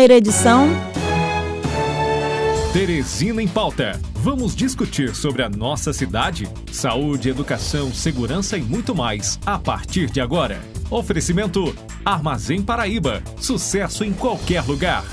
primeira 0.00 0.16
edição. 0.16 0.66
Teresina 2.72 3.42
em 3.42 3.48
Pauta. 3.48 4.00
Vamos 4.14 4.56
discutir 4.56 5.14
sobre 5.14 5.42
a 5.42 5.48
nossa 5.50 5.92
cidade, 5.92 6.48
saúde, 6.72 7.28
educação, 7.28 7.92
segurança 7.92 8.56
e 8.56 8.62
muito 8.62 8.94
mais 8.94 9.38
a 9.44 9.58
partir 9.58 10.10
de 10.10 10.18
agora. 10.18 10.58
Oferecimento 10.90 11.74
Armazém 12.02 12.62
Paraíba. 12.62 13.22
Sucesso 13.38 14.02
em 14.02 14.14
qualquer 14.14 14.62
lugar. 14.62 15.04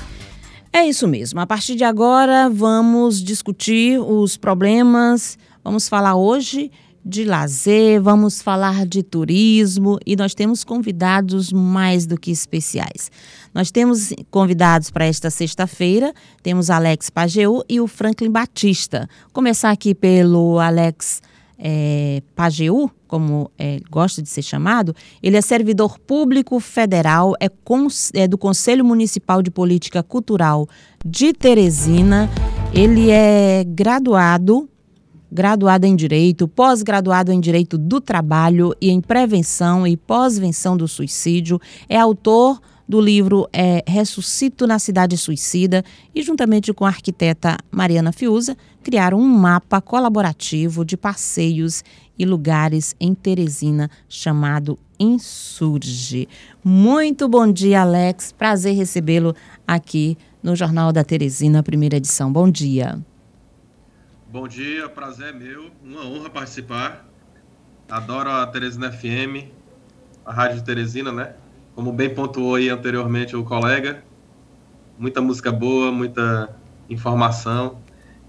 É 0.72 0.86
isso 0.86 1.06
mesmo. 1.06 1.38
A 1.38 1.46
partir 1.46 1.74
de 1.74 1.84
agora, 1.84 2.48
vamos 2.48 3.22
discutir 3.22 4.00
os 4.00 4.38
problemas. 4.38 5.38
Vamos 5.62 5.86
falar 5.86 6.14
hoje 6.14 6.70
de 7.04 7.24
lazer, 7.24 8.00
vamos 8.00 8.42
falar 8.42 8.86
de 8.86 9.02
turismo 9.02 9.98
e 10.04 10.14
nós 10.16 10.34
temos 10.34 10.64
convidados 10.64 11.52
mais 11.52 12.06
do 12.06 12.18
que 12.18 12.30
especiais. 12.30 13.10
Nós 13.54 13.70
temos 13.70 14.12
convidados 14.30 14.90
para 14.90 15.06
esta 15.06 15.30
sexta-feira, 15.30 16.12
temos 16.42 16.70
Alex 16.70 17.10
Pajeú 17.10 17.62
e 17.68 17.80
o 17.80 17.86
Franklin 17.86 18.30
Batista. 18.30 19.08
Começar 19.32 19.70
aqui 19.70 19.94
pelo 19.94 20.58
Alex 20.58 21.22
é, 21.58 22.22
Pajeú, 22.36 22.90
como 23.06 23.50
é, 23.58 23.80
gosta 23.90 24.22
de 24.22 24.28
ser 24.28 24.42
chamado, 24.42 24.94
ele 25.22 25.36
é 25.36 25.40
servidor 25.40 25.98
público 25.98 26.60
federal, 26.60 27.34
é, 27.40 27.50
é 28.14 28.28
do 28.28 28.38
Conselho 28.38 28.84
Municipal 28.84 29.42
de 29.42 29.50
Política 29.50 30.02
Cultural 30.02 30.68
de 31.04 31.32
Teresina, 31.32 32.30
ele 32.72 33.10
é 33.10 33.64
graduado 33.66 34.68
graduado 35.30 35.86
em 35.86 35.94
Direito, 35.94 36.48
pós-graduado 36.48 37.32
em 37.32 37.40
Direito 37.40 37.76
do 37.76 38.00
Trabalho 38.00 38.74
e 38.80 38.90
em 38.90 39.00
Prevenção 39.00 39.86
e 39.86 39.96
Pós-Venção 39.96 40.76
do 40.76 40.88
Suicídio, 40.88 41.60
é 41.88 41.98
autor 41.98 42.60
do 42.88 43.00
livro 43.00 43.46
é, 43.52 43.84
Ressuscito 43.86 44.66
na 44.66 44.78
Cidade 44.78 45.16
Suicida 45.18 45.84
e, 46.14 46.22
juntamente 46.22 46.72
com 46.72 46.86
a 46.86 46.88
arquiteta 46.88 47.58
Mariana 47.70 48.12
Fiuza, 48.12 48.56
criaram 48.82 49.18
um 49.18 49.28
mapa 49.28 49.80
colaborativo 49.80 50.84
de 50.84 50.96
passeios 50.96 51.84
e 52.18 52.24
lugares 52.24 52.96
em 52.98 53.14
Teresina 53.14 53.90
chamado 54.08 54.78
Insurge. 54.98 56.26
Muito 56.64 57.28
bom 57.28 57.50
dia, 57.52 57.82
Alex. 57.82 58.32
Prazer 58.32 58.74
recebê-lo 58.74 59.34
aqui 59.66 60.16
no 60.42 60.56
Jornal 60.56 60.92
da 60.92 61.04
Teresina, 61.04 61.62
primeira 61.62 61.98
edição. 61.98 62.32
Bom 62.32 62.50
dia. 62.50 62.98
Bom 64.30 64.46
dia, 64.46 64.86
prazer 64.90 65.28
é 65.28 65.32
meu, 65.32 65.70
uma 65.82 66.04
honra 66.04 66.28
participar. 66.28 67.02
Adoro 67.90 68.28
a 68.28 68.46
Teresina 68.46 68.92
FM, 68.92 69.48
a 70.22 70.30
Rádio 70.34 70.62
Teresina, 70.62 71.10
né? 71.10 71.34
Como 71.74 71.90
bem 71.94 72.14
pontuou 72.14 72.56
aí 72.56 72.68
anteriormente 72.68 73.34
o 73.34 73.42
colega, 73.42 74.04
muita 74.98 75.22
música 75.22 75.50
boa, 75.50 75.90
muita 75.90 76.54
informação. 76.90 77.80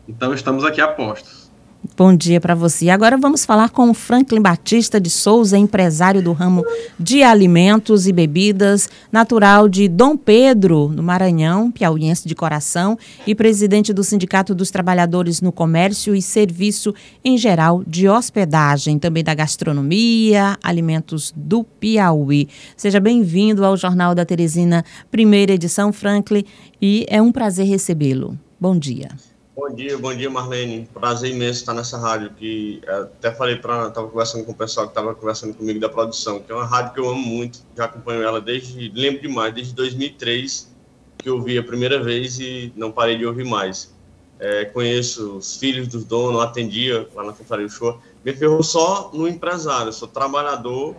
Então 0.08 0.34
estamos 0.34 0.64
aqui 0.64 0.80
a 0.80 0.88
postos. 0.88 1.49
Bom 1.96 2.16
dia 2.16 2.40
para 2.40 2.56
você. 2.56 2.90
Agora 2.90 3.18
vamos 3.18 3.44
falar 3.44 3.70
com 3.72 3.90
o 3.90 3.94
Franklin 3.94 4.42
Batista 4.42 5.02
de 5.02 5.10
Souza, 5.10 5.58
empresário 5.58 6.22
do 6.22 6.32
ramo 6.32 6.66
de 6.98 7.24
alimentos 7.24 8.08
e 8.08 8.14
bebidas, 8.14 8.90
natural 9.12 9.68
de 9.68 9.90
Dom 9.90 10.16
Pedro, 10.16 10.88
no 10.88 11.04
Maranhão, 11.04 11.70
piauiense 11.70 12.26
de 12.26 12.34
coração, 12.34 12.98
e 13.28 13.36
presidente 13.36 13.92
do 13.92 14.02
Sindicato 14.02 14.56
dos 14.56 14.72
Trabalhadores 14.72 15.42
no 15.42 15.52
Comércio 15.52 16.16
e 16.16 16.22
Serviço 16.22 16.96
em 17.24 17.38
Geral 17.38 17.84
de 17.86 18.08
Hospedagem, 18.08 18.98
também 18.98 19.24
da 19.24 19.34
Gastronomia, 19.34 20.58
Alimentos 20.64 21.34
do 21.36 21.66
Piauí. 21.66 22.48
Seja 22.78 23.02
bem-vindo 23.02 23.66
ao 23.66 23.76
Jornal 23.76 24.16
da 24.16 24.24
Teresina, 24.24 24.86
primeira 25.12 25.52
edição, 25.52 25.92
Franklin, 25.92 26.46
e 26.82 27.06
é 27.10 27.22
um 27.22 27.32
prazer 27.32 27.66
recebê-lo. 27.66 28.40
Bom 28.58 28.78
dia. 28.78 29.10
Bom 29.60 29.76
dia, 29.76 29.98
bom 29.98 30.16
dia, 30.16 30.30
Marlene. 30.30 30.90
Prazer 30.94 31.32
imenso 31.32 31.60
estar 31.60 31.74
nessa 31.74 31.98
rádio 31.98 32.32
que 32.32 32.80
é, 32.88 32.94
até 32.94 33.30
falei 33.30 33.58
para 33.58 33.90
estava 33.90 34.08
conversando 34.08 34.46
com 34.46 34.54
o 34.54 34.56
pessoal 34.56 34.86
que 34.88 34.92
estava 34.92 35.14
conversando 35.14 35.54
comigo 35.54 35.82
da 35.82 35.90
produção, 35.90 36.40
que 36.40 36.50
é 36.50 36.56
uma 36.56 36.64
rádio 36.64 36.94
que 36.94 37.00
eu 37.02 37.10
amo 37.10 37.22
muito. 37.22 37.60
Já 37.76 37.84
acompanho 37.84 38.24
ela 38.24 38.40
desde 38.40 38.90
lembro 38.96 39.22
demais, 39.22 39.54
desde 39.54 39.76
2003 39.76 40.74
que 41.18 41.28
eu 41.28 41.36
ouvi 41.36 41.58
a 41.58 41.64
primeira 41.64 42.02
vez 42.02 42.40
e 42.40 42.72
não 42.78 42.90
parei 42.90 43.18
de 43.18 43.26
ouvir 43.26 43.44
mais. 43.44 43.94
É, 44.40 44.64
conheço 44.64 45.36
os 45.36 45.58
filhos 45.58 45.90
dos 45.90 46.06
donos, 46.06 46.42
atendia 46.42 47.06
lá 47.14 47.26
na 47.26 47.34
Confraria 47.34 47.68
Show. 47.68 48.00
Me 48.24 48.32
ferrou 48.32 48.64
só 48.64 49.12
no 49.14 49.28
empresário. 49.28 49.92
Sou 49.92 50.08
trabalhador 50.08 50.96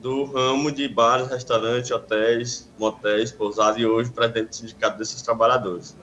do 0.00 0.22
ramo 0.22 0.70
de 0.70 0.86
bares, 0.86 1.26
restaurantes, 1.26 1.90
hotéis, 1.90 2.70
motéis, 2.78 3.32
pousadas 3.32 3.80
e 3.80 3.84
hoje 3.84 4.12
presidente 4.12 4.50
do 4.50 4.54
sindicato 4.54 4.98
desses 4.98 5.20
trabalhadores. 5.20 5.96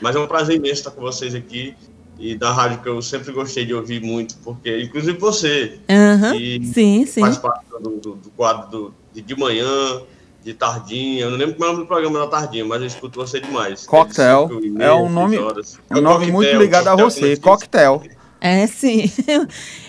Mas 0.00 0.16
é 0.16 0.18
um 0.18 0.26
prazer 0.26 0.56
imenso 0.56 0.74
estar 0.74 0.90
com 0.90 1.00
vocês 1.00 1.34
aqui 1.34 1.74
e 2.18 2.36
da 2.36 2.52
rádio 2.52 2.80
que 2.80 2.88
eu 2.88 3.02
sempre 3.02 3.32
gostei 3.32 3.64
de 3.64 3.74
ouvir 3.74 4.00
muito, 4.00 4.36
porque 4.44 4.80
inclusive 4.80 5.18
você 5.18 5.78
uhum, 5.88 6.72
sim, 6.72 7.06
sim. 7.06 7.20
faz 7.20 7.38
parte 7.38 7.64
do, 7.68 7.90
do, 7.98 8.14
do 8.14 8.30
quadro 8.30 8.70
do, 8.70 8.94
de, 9.12 9.22
de 9.22 9.36
manhã, 9.36 10.02
de 10.44 10.54
tardinha. 10.54 11.24
Eu 11.24 11.30
não 11.30 11.38
lembro 11.38 11.54
como 11.54 11.64
é 11.64 11.68
o 11.68 11.72
nome 11.72 11.84
do 11.84 11.88
programa 11.88 12.18
da 12.20 12.26
tardinha, 12.26 12.64
mas 12.64 12.80
eu 12.80 12.86
escuto 12.86 13.18
você 13.18 13.40
demais. 13.40 13.86
Cocktail. 13.86 14.48
É 14.78 14.92
um 14.92 15.08
nome, 15.08 15.36
é 15.36 15.96
um 15.96 16.00
nome 16.00 16.30
muito 16.30 16.56
ligado 16.56 16.88
a 16.88 16.96
você. 16.96 17.36
Cocktail. 17.36 18.02
É, 18.40 18.66
sim. 18.66 19.10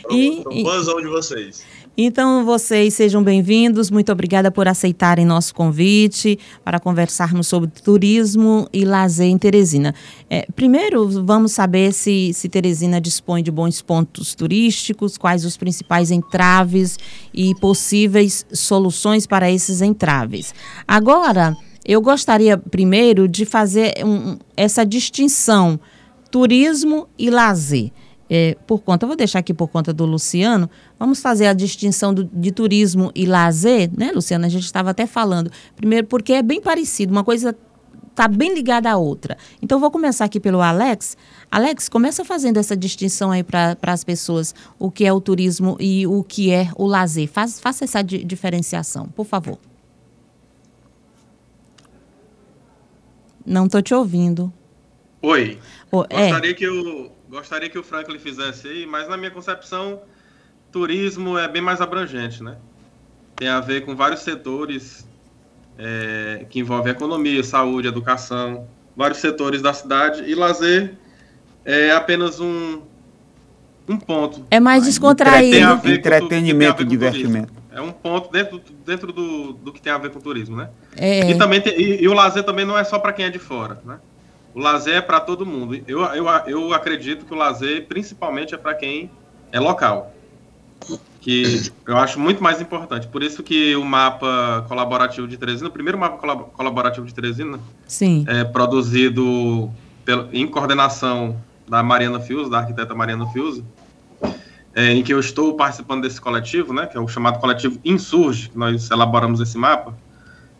e, 0.09 0.43
e... 0.51 0.63
de 0.63 1.07
vocês. 1.07 1.63
Então, 1.95 2.43
vocês 2.43 2.95
sejam 2.95 3.21
bem-vindos. 3.21 3.91
Muito 3.91 4.11
obrigada 4.11 4.49
por 4.49 4.67
aceitarem 4.67 5.27
nosso 5.27 5.53
convite 5.53 6.39
para 6.65 6.79
conversarmos 6.79 7.45
sobre 7.45 7.69
turismo 7.69 8.67
e 8.73 8.83
lazer 8.83 9.27
em 9.27 9.37
Teresina. 9.37 9.93
É, 10.27 10.47
primeiro, 10.55 11.23
vamos 11.23 11.51
saber 11.51 11.93
se, 11.93 12.33
se 12.33 12.49
Teresina 12.49 12.99
dispõe 12.99 13.43
de 13.43 13.51
bons 13.51 13.79
pontos 13.79 14.33
turísticos, 14.33 15.19
quais 15.19 15.45
os 15.45 15.55
principais 15.55 16.09
entraves 16.09 16.97
e 17.31 17.53
possíveis 17.55 18.43
soluções 18.51 19.27
para 19.27 19.51
esses 19.51 19.79
entraves. 19.79 20.51
Agora, 20.87 21.55
eu 21.85 22.01
gostaria 22.01 22.57
primeiro 22.57 23.27
de 23.27 23.45
fazer 23.45 23.93
um, 24.03 24.39
essa 24.57 24.83
distinção 24.83 25.79
turismo 26.31 27.07
e 27.19 27.29
lazer 27.29 27.91
é, 28.35 28.57
por 28.65 28.79
conta, 28.79 29.05
vou 29.05 29.15
deixar 29.15 29.37
aqui 29.37 29.53
por 29.53 29.67
conta 29.67 29.93
do 29.93 30.05
Luciano, 30.05 30.67
vamos 30.97 31.21
fazer 31.21 31.45
a 31.45 31.53
distinção 31.53 32.11
do, 32.11 32.23
de 32.23 32.51
turismo 32.51 33.11
e 33.13 33.27
lazer, 33.27 33.91
né, 33.95 34.11
Luciano? 34.11 34.43
A 34.43 34.49
gente 34.49 34.65
estava 34.65 34.89
até 34.89 35.05
falando. 35.05 35.51
Primeiro, 35.75 36.07
porque 36.07 36.33
é 36.33 36.41
bem 36.41 36.59
parecido, 36.59 37.11
uma 37.11 37.23
coisa 37.23 37.55
está 38.09 38.27
bem 38.27 38.55
ligada 38.55 38.89
à 38.89 38.97
outra. 38.97 39.37
Então, 39.61 39.79
vou 39.79 39.91
começar 39.91 40.25
aqui 40.25 40.39
pelo 40.39 40.61
Alex. 40.61 41.15
Alex, 41.51 41.87
começa 41.87 42.25
fazendo 42.25 42.57
essa 42.57 42.75
distinção 42.75 43.29
aí 43.29 43.43
para 43.43 43.77
as 43.83 44.03
pessoas, 44.03 44.55
o 44.79 44.89
que 44.89 45.05
é 45.05 45.13
o 45.13 45.21
turismo 45.21 45.77
e 45.79 46.07
o 46.07 46.23
que 46.23 46.49
é 46.49 46.71
o 46.75 46.87
lazer. 46.87 47.27
Faz, 47.27 47.59
faça 47.59 47.83
essa 47.83 48.01
di 48.01 48.23
diferenciação, 48.23 49.09
por 49.09 49.27
favor. 49.27 49.59
Não 53.45 53.67
estou 53.67 53.81
te 53.83 53.93
ouvindo. 53.93 54.51
Oi. 55.21 55.59
Oh, 55.91 55.97
Gostaria 55.99 56.51
é. 56.51 56.53
que 56.55 56.63
eu 56.63 57.11
gostaria 57.33 57.67
que 57.67 57.79
o 57.79 57.83
Franklin 57.83 58.19
fizesse 58.19 58.67
aí, 58.67 58.85
mas 58.85 59.09
na 59.09 59.17
minha 59.17 59.31
concepção, 59.31 60.01
turismo 60.71 61.37
é 61.37 61.47
bem 61.47 61.61
mais 61.61 61.81
abrangente, 61.81 62.43
né? 62.43 62.57
Tem 63.35 63.47
a 63.47 63.59
ver 63.59 63.83
com 63.83 63.95
vários 63.95 64.21
setores 64.21 65.05
é, 65.77 66.45
que 66.47 66.59
envolvem 66.59 66.91
economia, 66.91 67.43
saúde, 67.43 67.87
educação, 67.87 68.67
vários 68.95 69.17
setores 69.17 69.63
da 69.63 69.73
cidade 69.73 70.23
e 70.29 70.35
lazer 70.35 70.93
é 71.65 71.91
apenas 71.91 72.39
um, 72.39 72.81
um 73.89 73.97
ponto. 73.97 74.45
É 74.51 74.59
mais 74.59 74.85
descontraído. 74.85 75.57
Tem 75.57 75.63
a 75.63 75.73
ver 75.73 75.97
Entretenimento, 75.97 76.85
divertimento. 76.85 77.51
É 77.71 77.81
um 77.81 77.91
ponto 77.91 78.31
dentro, 78.31 78.61
dentro 78.85 79.11
do, 79.11 79.53
do 79.53 79.73
que 79.73 79.81
tem 79.81 79.91
a 79.91 79.97
ver 79.97 80.11
com 80.11 80.19
turismo, 80.19 80.55
né? 80.55 80.69
É. 80.95 81.31
E, 81.31 81.37
também 81.39 81.59
tem, 81.59 81.73
e, 81.81 82.03
e 82.03 82.07
o 82.07 82.13
lazer 82.13 82.43
também 82.43 82.63
não 82.63 82.77
é 82.77 82.83
só 82.83 82.99
para 82.99 83.11
quem 83.11 83.25
é 83.25 83.29
de 83.31 83.39
fora, 83.39 83.81
né? 83.83 83.97
O 84.53 84.59
lazer 84.59 84.95
é 84.95 85.01
para 85.01 85.19
todo 85.19 85.45
mundo. 85.45 85.81
Eu, 85.87 86.01
eu, 86.01 86.27
eu 86.47 86.73
acredito 86.73 87.25
que 87.25 87.33
o 87.33 87.37
lazer, 87.37 87.87
principalmente, 87.87 88.53
é 88.53 88.57
para 88.57 88.73
quem 88.75 89.09
é 89.51 89.59
local. 89.59 90.13
Que 91.21 91.71
eu 91.87 91.97
acho 91.97 92.19
muito 92.19 92.43
mais 92.43 92.61
importante. 92.61 93.07
Por 93.07 93.23
isso 93.23 93.41
que 93.41 93.75
o 93.75 93.85
mapa 93.85 94.65
colaborativo 94.67 95.27
de 95.27 95.37
Teresina, 95.37 95.69
o 95.69 95.71
primeiro 95.71 95.97
mapa 95.97 96.17
colaborativo 96.53 97.05
de 97.05 97.13
Teresina, 97.13 97.59
Sim. 97.87 98.25
é 98.27 98.43
produzido 98.43 99.71
pelo, 100.03 100.29
em 100.33 100.45
coordenação 100.45 101.37
da 101.67 101.81
Mariana 101.81 102.19
Fius, 102.19 102.49
da 102.49 102.59
arquiteta 102.59 102.93
Mariana 102.93 103.25
Fius, 103.27 103.63
é, 104.75 104.91
em 104.91 105.03
que 105.03 105.13
eu 105.13 105.19
estou 105.19 105.55
participando 105.55 106.01
desse 106.01 106.19
coletivo, 106.19 106.73
né, 106.73 106.87
que 106.87 106.97
é 106.97 106.99
o 106.99 107.07
chamado 107.07 107.39
coletivo 107.39 107.79
Insurge, 107.85 108.49
que 108.49 108.57
nós 108.57 108.89
elaboramos 108.89 109.39
esse 109.39 109.57
mapa, 109.57 109.95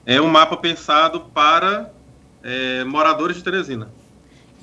é 0.06 0.22
um 0.22 0.28
mapa 0.28 0.56
pensado 0.56 1.22
para 1.34 1.92
é, 2.44 2.84
moradores 2.84 3.38
de 3.38 3.44
Teresina. 3.44 3.90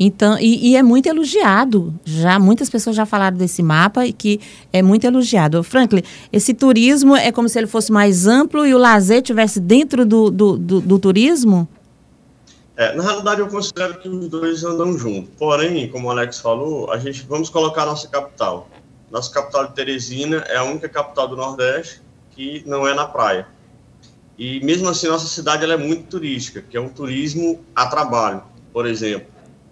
Então, 0.03 0.39
e, 0.39 0.71
e, 0.71 0.77
é 0.77 0.83
muito 0.83 1.07
elogiado. 1.09 1.95
Já 2.05 2.39
muitas 2.39 2.71
pessoas 2.71 2.97
já 2.97 3.05
falaram 3.05 3.37
desse 3.37 3.63
mapa 3.63 4.07
e 4.07 4.15
que 4.15 4.41
é 4.73 4.81
muito 4.81 5.05
elogiado. 5.05 5.63
Franklin, 5.63 6.03
esse 6.33 6.55
turismo 6.55 7.15
é 7.15 7.31
como 7.31 7.51
se 7.51 7.59
ele 7.59 7.67
fosse 7.67 7.93
mais 7.93 8.27
amplo 8.27 8.67
e 8.67 8.75
o 8.75 8.79
lazer 8.79 9.21
tivesse 9.21 9.61
dentro 9.61 10.07
do, 10.07 10.31
do, 10.31 10.57
do, 10.57 10.81
do 10.81 10.99
turismo? 10.99 11.69
É, 12.79 12.95
na 12.95 13.03
realidade, 13.03 13.43
eu 13.43 13.49
considero 13.49 13.99
que 13.99 14.09
os 14.09 14.27
dois 14.29 14.65
andam 14.65 14.97
juntos. 14.97 15.31
Porém, 15.39 15.87
como 15.91 16.09
o 16.09 16.11
Alex 16.11 16.41
falou, 16.41 16.91
a 16.91 16.97
gente 16.97 17.27
vamos 17.29 17.51
colocar 17.51 17.83
a 17.83 17.87
nossa 17.87 18.09
capital. 18.09 18.71
Nossa 19.11 19.31
capital 19.31 19.67
de 19.67 19.75
Teresina 19.75 20.39
é 20.49 20.57
a 20.57 20.65
única 20.65 20.89
capital 20.89 21.29
do 21.29 21.37
Nordeste 21.37 22.01
que 22.31 22.63
não 22.67 22.89
é 22.89 22.95
na 22.95 23.07
praia. 23.07 23.47
E 24.41 24.59
mesmo 24.65 24.89
assim, 24.89 25.07
nossa 25.07 25.27
cidade 25.27 25.65
ela 25.65 25.75
é 25.75 25.77
muito 25.77 26.05
turística, 26.05 26.63
que 26.63 26.75
é 26.75 26.81
um 26.81 26.89
turismo 26.89 27.63
a 27.77 27.87
trabalho, 27.87 28.43
por 28.73 28.87
exemplo. 28.87 29.29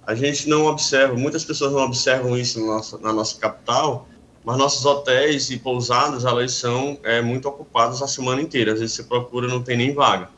A 0.06 0.14
gente 0.14 0.46
não 0.46 0.66
observa, 0.66 1.14
muitas 1.14 1.42
pessoas 1.42 1.72
não 1.72 1.80
observam 1.80 2.36
isso 2.36 2.60
na 2.60 2.66
nossa, 2.74 2.98
na 2.98 3.10
nossa 3.10 3.40
capital, 3.40 4.06
mas 4.44 4.58
nossos 4.58 4.84
hotéis 4.84 5.48
e 5.48 5.58
pousadas, 5.58 6.26
elas 6.26 6.52
são 6.52 6.98
é, 7.02 7.22
muito 7.22 7.48
ocupadas 7.48 8.02
a 8.02 8.06
semana 8.06 8.42
inteira. 8.42 8.74
Às 8.74 8.80
vezes 8.80 8.94
você 8.94 9.04
procura, 9.04 9.48
não 9.48 9.62
tem 9.62 9.74
nem 9.74 9.94
vaga. 9.94 10.28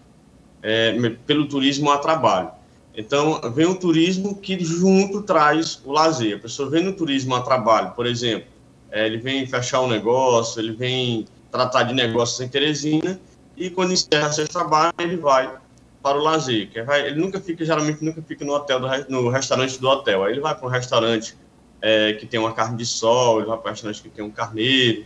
É, 0.62 0.97
pelo 1.27 1.49
turismo 1.49 1.91
a 1.91 1.99
trabalho. 1.99 2.53
Então, 2.94 3.41
vem 3.53 3.67
o 3.67 3.75
turismo 3.75 4.37
que 4.37 4.65
junto 4.65 5.23
traz 5.23 5.82
o 5.85 5.91
lazer. 5.91 6.37
A 6.37 6.41
pessoa 6.41 6.71
vem 6.71 6.85
no 6.85 6.93
turismo 6.93 7.35
a 7.35 7.41
trabalho, 7.41 7.91
por 7.97 8.06
exemplo, 8.06 8.47
é, 8.93 9.06
ele 9.06 9.19
vem 9.19 9.44
fechar 9.44 9.81
um 9.81 9.88
negócio, 9.88 10.61
ele 10.61 10.73
vem 10.73 11.27
tratar 11.50 11.82
de 11.82 11.94
negócios 11.94 12.41
em 12.41 12.49
Teresina, 12.49 13.21
e 13.61 13.69
quando 13.69 13.93
encerra 13.93 14.33
seu 14.33 14.49
trabalho, 14.49 14.95
ele 14.99 15.19
vai 15.19 15.55
para 16.03 16.17
o 16.17 16.23
lazer. 16.23 16.71
Que 16.71 16.83
vai, 16.83 17.07
ele 17.07 17.21
nunca 17.21 17.39
fica, 17.39 17.62
geralmente, 17.62 18.03
nunca 18.03 18.23
fica 18.23 18.43
no 18.43 18.55
hotel, 18.55 18.81
do, 18.81 18.89
no 19.11 19.29
restaurante 19.29 19.79
do 19.79 19.87
hotel. 19.87 20.25
Aí 20.25 20.33
ele 20.33 20.41
vai 20.41 20.55
para 20.55 20.67
um 20.67 20.71
restaurante 20.71 21.37
é, 21.83 22.15
que 22.15 22.25
tem 22.25 22.41
uma 22.41 22.55
carne 22.55 22.79
de 22.79 22.87
sol, 22.87 23.39
ele 23.39 23.49
vai 23.49 23.59
para 23.59 23.69
um 23.69 23.73
restaurante 23.73 24.01
que 24.01 24.09
tem 24.09 24.25
um 24.25 24.31
carneiro, 24.31 25.05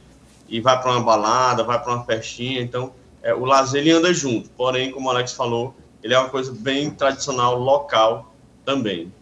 e 0.48 0.60
vai 0.60 0.80
para 0.80 0.92
uma 0.92 1.02
balada, 1.02 1.64
vai 1.64 1.82
para 1.82 1.94
uma 1.94 2.04
festinha. 2.04 2.62
Então, 2.62 2.92
é, 3.24 3.34
o 3.34 3.44
lazer 3.44 3.80
ele 3.80 3.90
anda 3.90 4.14
junto. 4.14 4.48
Porém, 4.50 4.92
como 4.92 5.08
o 5.08 5.10
Alex 5.10 5.32
falou, 5.32 5.74
ele 6.00 6.14
é 6.14 6.18
uma 6.18 6.28
coisa 6.28 6.52
bem 6.52 6.90
tradicional, 6.90 7.58
local 7.58 8.32
também. 8.64 9.12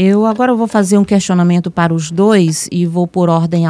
Eu 0.00 0.26
agora 0.26 0.54
vou 0.54 0.68
fazer 0.68 0.96
um 0.96 1.04
questionamento 1.04 1.72
para 1.72 1.92
os 1.92 2.08
dois 2.08 2.68
e 2.70 2.86
vou 2.86 3.04
por 3.04 3.28
ordem 3.28 3.64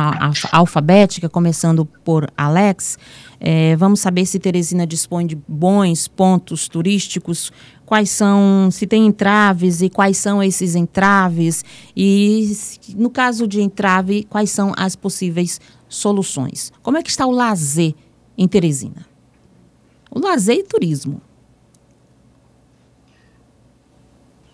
alfabética, 0.53 1.27
começando 1.27 1.87
por 1.87 2.31
Alex. 2.37 2.99
É, 3.41 3.75
vamos 3.77 4.01
saber 4.01 4.27
se 4.27 4.39
Teresina 4.39 4.87
dispõe 4.87 5.27
de 5.27 5.39
bons 5.49 6.07
pontos 6.07 6.69
turísticos, 6.69 7.51
quais 7.87 8.11
são, 8.11 8.69
se 8.71 8.87
tem 8.87 9.07
entraves 9.07 9.81
e 9.81 9.89
quais 9.89 10.19
são 10.19 10.43
esses 10.43 10.75
entraves, 10.75 11.65
e 11.97 12.55
no 12.95 13.09
caso 13.09 13.49
de 13.49 13.63
entrave, 13.63 14.25
quais 14.25 14.51
são 14.51 14.75
as 14.77 14.95
possíveis 14.95 15.59
soluções. 15.89 16.71
Como 16.83 16.99
é 16.99 17.03
que 17.03 17.09
está 17.09 17.25
o 17.25 17.31
lazer 17.31 17.95
em 18.37 18.47
Teresina? 18.47 19.07
O 20.11 20.19
lazer 20.19 20.59
e 20.59 20.63
turismo. 20.63 21.23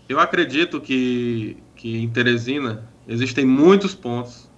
Eu 0.08 0.20
acredito 0.20 0.80
que, 0.80 1.56
que 1.84 1.98
em 1.98 2.08
Teresina 2.08 2.88
existem 3.06 3.44
muitos 3.44 3.94
pontos 3.94 4.50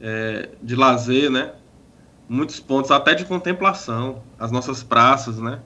é, 0.00 0.48
de 0.60 0.74
lazer, 0.74 1.30
né? 1.30 1.52
Muitos 2.28 2.58
pontos 2.58 2.90
até 2.90 3.14
de 3.14 3.24
contemplação, 3.24 4.20
as 4.36 4.50
nossas 4.50 4.82
praças, 4.82 5.38
né? 5.38 5.60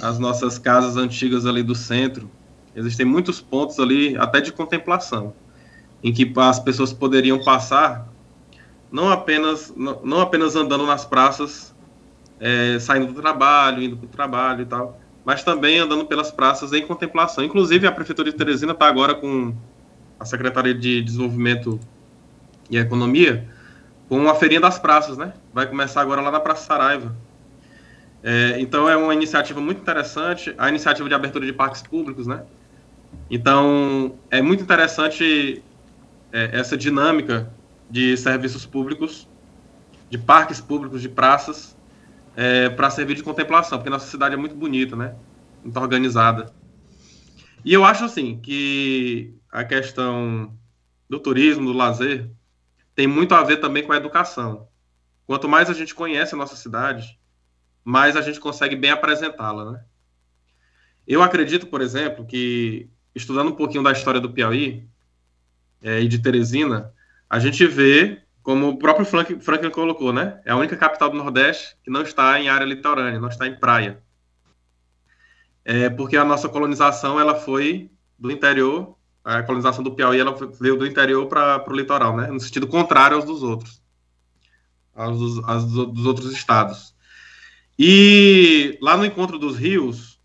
As 0.00 0.18
nossas 0.18 0.58
casas 0.58 0.96
antigas 0.96 1.44
ali 1.44 1.62
do 1.62 1.74
centro. 1.74 2.30
Existem 2.74 3.04
muitos 3.04 3.42
pontos 3.42 3.78
ali 3.78 4.16
até 4.16 4.40
de 4.40 4.50
contemplação, 4.52 5.34
em 6.02 6.14
que 6.14 6.32
as 6.34 6.58
pessoas 6.58 6.94
poderiam 6.94 7.44
passar 7.44 8.08
não 8.90 9.10
apenas 9.10 9.70
não, 9.76 10.18
apenas 10.22 10.56
andando 10.56 10.86
nas 10.86 11.04
praças, 11.04 11.74
é, 12.40 12.78
saindo 12.78 13.12
do 13.12 13.20
trabalho, 13.20 13.82
indo 13.82 13.98
para 13.98 14.06
o 14.06 14.08
trabalho 14.08 14.62
e 14.62 14.66
tal, 14.66 14.98
mas 15.26 15.44
também 15.44 15.78
andando 15.78 16.06
pelas 16.06 16.30
praças 16.30 16.72
em 16.72 16.86
contemplação. 16.86 17.44
Inclusive, 17.44 17.86
a 17.86 17.92
Prefeitura 17.92 18.30
de 18.30 18.38
Teresina 18.38 18.72
está 18.72 18.88
agora 18.88 19.14
com 19.14 19.54
a 20.20 20.24
Secretaria 20.26 20.74
de 20.74 21.00
Desenvolvimento 21.00 21.80
e 22.70 22.76
Economia 22.76 23.48
com 24.10 24.18
uma 24.18 24.34
feirinha 24.34 24.60
das 24.60 24.78
praças, 24.78 25.16
né? 25.16 25.32
Vai 25.54 25.66
começar 25.66 26.02
agora 26.02 26.20
lá 26.20 26.30
na 26.30 26.40
Praça 26.40 26.66
Saraiva. 26.66 27.16
É, 28.22 28.60
então, 28.60 28.88
é 28.88 28.96
uma 28.96 29.14
iniciativa 29.14 29.60
muito 29.60 29.80
interessante, 29.80 30.54
a 30.58 30.68
iniciativa 30.68 31.08
de 31.08 31.14
abertura 31.14 31.46
de 31.46 31.52
parques 31.52 31.80
públicos, 31.80 32.26
né? 32.26 32.42
Então, 33.30 34.16
é 34.30 34.42
muito 34.42 34.62
interessante 34.62 35.62
é, 36.32 36.50
essa 36.52 36.76
dinâmica 36.76 37.50
de 37.88 38.16
serviços 38.16 38.66
públicos, 38.66 39.28
de 40.10 40.18
parques 40.18 40.60
públicos, 40.60 41.00
de 41.00 41.08
praças, 41.08 41.76
é, 42.36 42.68
para 42.68 42.90
servir 42.90 43.14
de 43.14 43.22
contemplação, 43.22 43.78
porque 43.78 43.90
nossa 43.90 44.06
cidade 44.06 44.34
é 44.34 44.36
muito 44.36 44.54
bonita, 44.54 44.96
né? 44.96 45.14
Muito 45.62 45.78
organizada. 45.78 46.52
E 47.64 47.72
eu 47.72 47.84
acho 47.84 48.04
assim 48.04 48.38
que 48.42 49.39
a 49.50 49.64
questão 49.64 50.56
do 51.08 51.18
turismo, 51.18 51.66
do 51.66 51.72
lazer, 51.76 52.30
tem 52.94 53.06
muito 53.06 53.34
a 53.34 53.42
ver 53.42 53.56
também 53.58 53.82
com 53.82 53.92
a 53.92 53.96
educação. 53.96 54.68
Quanto 55.26 55.48
mais 55.48 55.70
a 55.70 55.72
gente 55.72 55.94
conhece 55.94 56.34
a 56.34 56.38
nossa 56.38 56.56
cidade, 56.56 57.18
mais 57.84 58.16
a 58.16 58.20
gente 58.20 58.40
consegue 58.40 58.76
bem 58.76 58.90
apresentá-la, 58.90 59.72
né? 59.72 59.84
Eu 61.06 61.22
acredito, 61.22 61.66
por 61.66 61.80
exemplo, 61.80 62.24
que 62.24 62.88
estudando 63.14 63.48
um 63.48 63.56
pouquinho 63.56 63.82
da 63.82 63.92
história 63.92 64.20
do 64.20 64.32
Piauí 64.32 64.88
é, 65.82 66.00
e 66.00 66.08
de 66.08 66.18
Teresina, 66.18 66.92
a 67.28 67.38
gente 67.38 67.66
vê 67.66 68.22
como 68.42 68.68
o 68.68 68.78
próprio 68.78 69.04
Franklin, 69.04 69.40
Franklin 69.40 69.70
colocou, 69.70 70.12
né? 70.12 70.40
É 70.44 70.52
a 70.52 70.56
única 70.56 70.76
capital 70.76 71.10
do 71.10 71.16
Nordeste 71.16 71.76
que 71.82 71.90
não 71.90 72.02
está 72.02 72.38
em 72.40 72.48
área 72.48 72.64
litorânea, 72.64 73.20
não 73.20 73.28
está 73.28 73.46
em 73.46 73.58
praia. 73.58 74.02
É 75.64 75.90
porque 75.90 76.16
a 76.16 76.24
nossa 76.24 76.48
colonização 76.48 77.20
ela 77.20 77.34
foi 77.34 77.90
do 78.18 78.30
interior, 78.30 78.96
a 79.38 79.42
colonização 79.42 79.82
do 79.82 79.92
Piauí 79.92 80.18
ela 80.18 80.34
veio 80.60 80.76
do 80.76 80.86
interior 80.86 81.26
para 81.26 81.64
o 81.66 81.74
litoral, 81.74 82.16
né? 82.16 82.28
No 82.28 82.40
sentido 82.40 82.66
contrário 82.66 83.16
aos 83.16 83.24
dos 83.24 83.42
outros, 83.42 83.82
aos 84.94 85.18
dos, 85.18 85.48
aos 85.48 85.64
dos 85.64 86.06
outros 86.06 86.32
estados. 86.32 86.94
E 87.78 88.78
lá 88.80 88.96
no 88.96 89.04
encontro 89.04 89.38
dos 89.38 89.56
rios, 89.56 90.20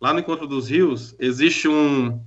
lá 0.00 0.12
no 0.12 0.20
encontro 0.20 0.46
dos 0.46 0.68
rios 0.68 1.14
existe 1.18 1.68
um 1.68 2.20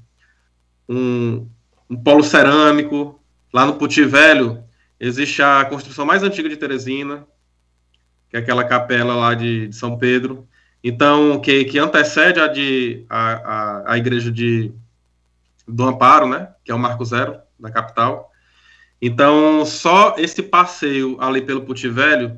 um, 0.90 1.50
um 1.90 1.96
polo 1.96 2.24
cerâmico. 2.24 3.22
Lá 3.54 3.66
no 3.66 3.76
Puti 3.76 4.04
Velho 4.04 4.68
Existe 5.00 5.44
a 5.44 5.64
construção 5.66 6.06
mais 6.06 6.24
antiga 6.24 6.50
de 6.50 6.58
Teresina, 6.58 7.28
que 8.30 8.36
é 8.36 8.40
aquela 8.40 8.64
capela 8.64 9.16
lá 9.16 9.36
de, 9.36 9.68
de 9.68 9.76
São 9.76 9.98
Pedro. 9.98 10.48
Então, 10.84 11.40
que, 11.40 11.66
que 11.66 11.78
antecede 11.78 12.40
a, 12.40 12.48
de, 12.48 13.06
a, 13.08 13.34
a, 13.34 13.94
a 13.94 13.98
igreja 13.98 14.32
de, 14.32 14.72
do 15.68 15.84
Amparo, 15.84 16.28
né? 16.28 16.50
Que 16.64 16.72
é 16.72 16.76
o 16.76 16.80
Marco 16.80 17.04
Zero, 17.04 17.38
da 17.60 17.70
capital. 17.70 18.32
Então, 19.02 19.66
só 19.66 20.16
esse 20.18 20.42
passeio 20.42 21.18
ali 21.20 21.42
pelo 21.42 21.66
Velho 21.92 22.38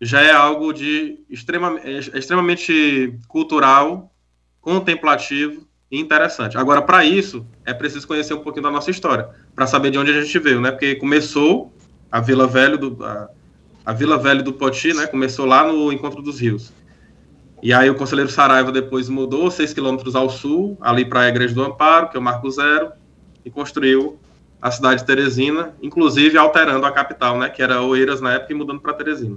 já 0.00 0.20
é 0.22 0.32
algo 0.32 0.72
de 0.72 1.18
extrema, 1.28 1.78
é 1.82 1.98
extremamente 1.98 3.18
cultural, 3.26 4.12
contemplativo 4.60 5.66
e 5.90 5.98
interessante. 5.98 6.56
Agora, 6.56 6.80
para 6.80 7.04
isso, 7.04 7.46
é 7.64 7.74
preciso 7.74 8.06
conhecer 8.06 8.34
um 8.34 8.42
pouquinho 8.42 8.64
da 8.64 8.70
nossa 8.70 8.90
história, 8.90 9.28
para 9.54 9.66
saber 9.66 9.90
de 9.90 9.98
onde 9.98 10.10
a 10.10 10.20
gente 10.20 10.38
veio, 10.38 10.60
né? 10.60 10.70
Porque 10.70 10.94
começou 10.94 11.72
a 12.10 12.20
Vila 12.20 12.46
Velho 12.46 12.78
do 12.78 13.04
a, 13.04 13.28
a 13.84 13.92
Vila 13.92 14.18
Velho 14.18 14.42
do 14.42 14.52
Poti, 14.52 14.94
né? 14.94 15.06
Começou 15.06 15.46
lá 15.46 15.66
no 15.66 15.92
Encontro 15.92 16.22
dos 16.22 16.40
Rios. 16.40 16.72
E 17.62 17.72
aí 17.72 17.90
o 17.90 17.94
conselheiro 17.94 18.30
Saraiva 18.30 18.70
depois 18.70 19.08
mudou 19.08 19.50
seis 19.50 19.72
quilômetros 19.72 20.14
ao 20.14 20.30
sul, 20.30 20.76
ali 20.80 21.04
para 21.04 21.22
a 21.22 21.28
Igreja 21.28 21.54
do 21.54 21.62
Amparo, 21.62 22.08
que 22.08 22.16
é 22.16 22.20
o 22.20 22.22
Marco 22.22 22.50
Zero, 22.50 22.92
e 23.44 23.50
construiu 23.50 24.18
a 24.60 24.70
cidade 24.70 25.00
de 25.00 25.06
Teresina, 25.06 25.74
inclusive 25.82 26.36
alterando 26.36 26.84
a 26.86 26.92
capital, 26.92 27.38
né? 27.38 27.48
Que 27.48 27.62
era 27.62 27.82
Oeiras 27.82 28.20
na 28.20 28.34
época 28.34 28.52
e 28.52 28.56
mudando 28.56 28.80
para 28.80 28.92
Teresina. 28.92 29.36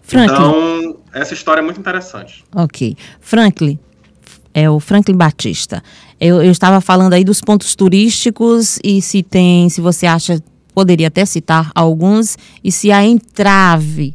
Franklin. 0.00 0.34
Então, 0.34 0.96
essa 1.12 1.34
história 1.34 1.60
é 1.60 1.64
muito 1.64 1.80
interessante. 1.80 2.44
Ok. 2.54 2.96
Franklin, 3.20 3.78
é 4.54 4.68
o 4.68 4.80
Franklin 4.80 5.16
Batista. 5.16 5.82
Eu, 6.20 6.42
eu 6.42 6.50
estava 6.50 6.80
falando 6.80 7.12
aí 7.12 7.24
dos 7.24 7.40
pontos 7.40 7.74
turísticos 7.74 8.78
e 8.82 9.00
se 9.02 9.22
tem, 9.22 9.68
se 9.68 9.80
você 9.80 10.06
acha 10.06 10.42
poderia 10.78 11.08
até 11.08 11.24
citar 11.24 11.72
alguns, 11.74 12.38
e 12.62 12.70
se 12.70 12.92
há 12.92 13.04
entrave 13.04 14.14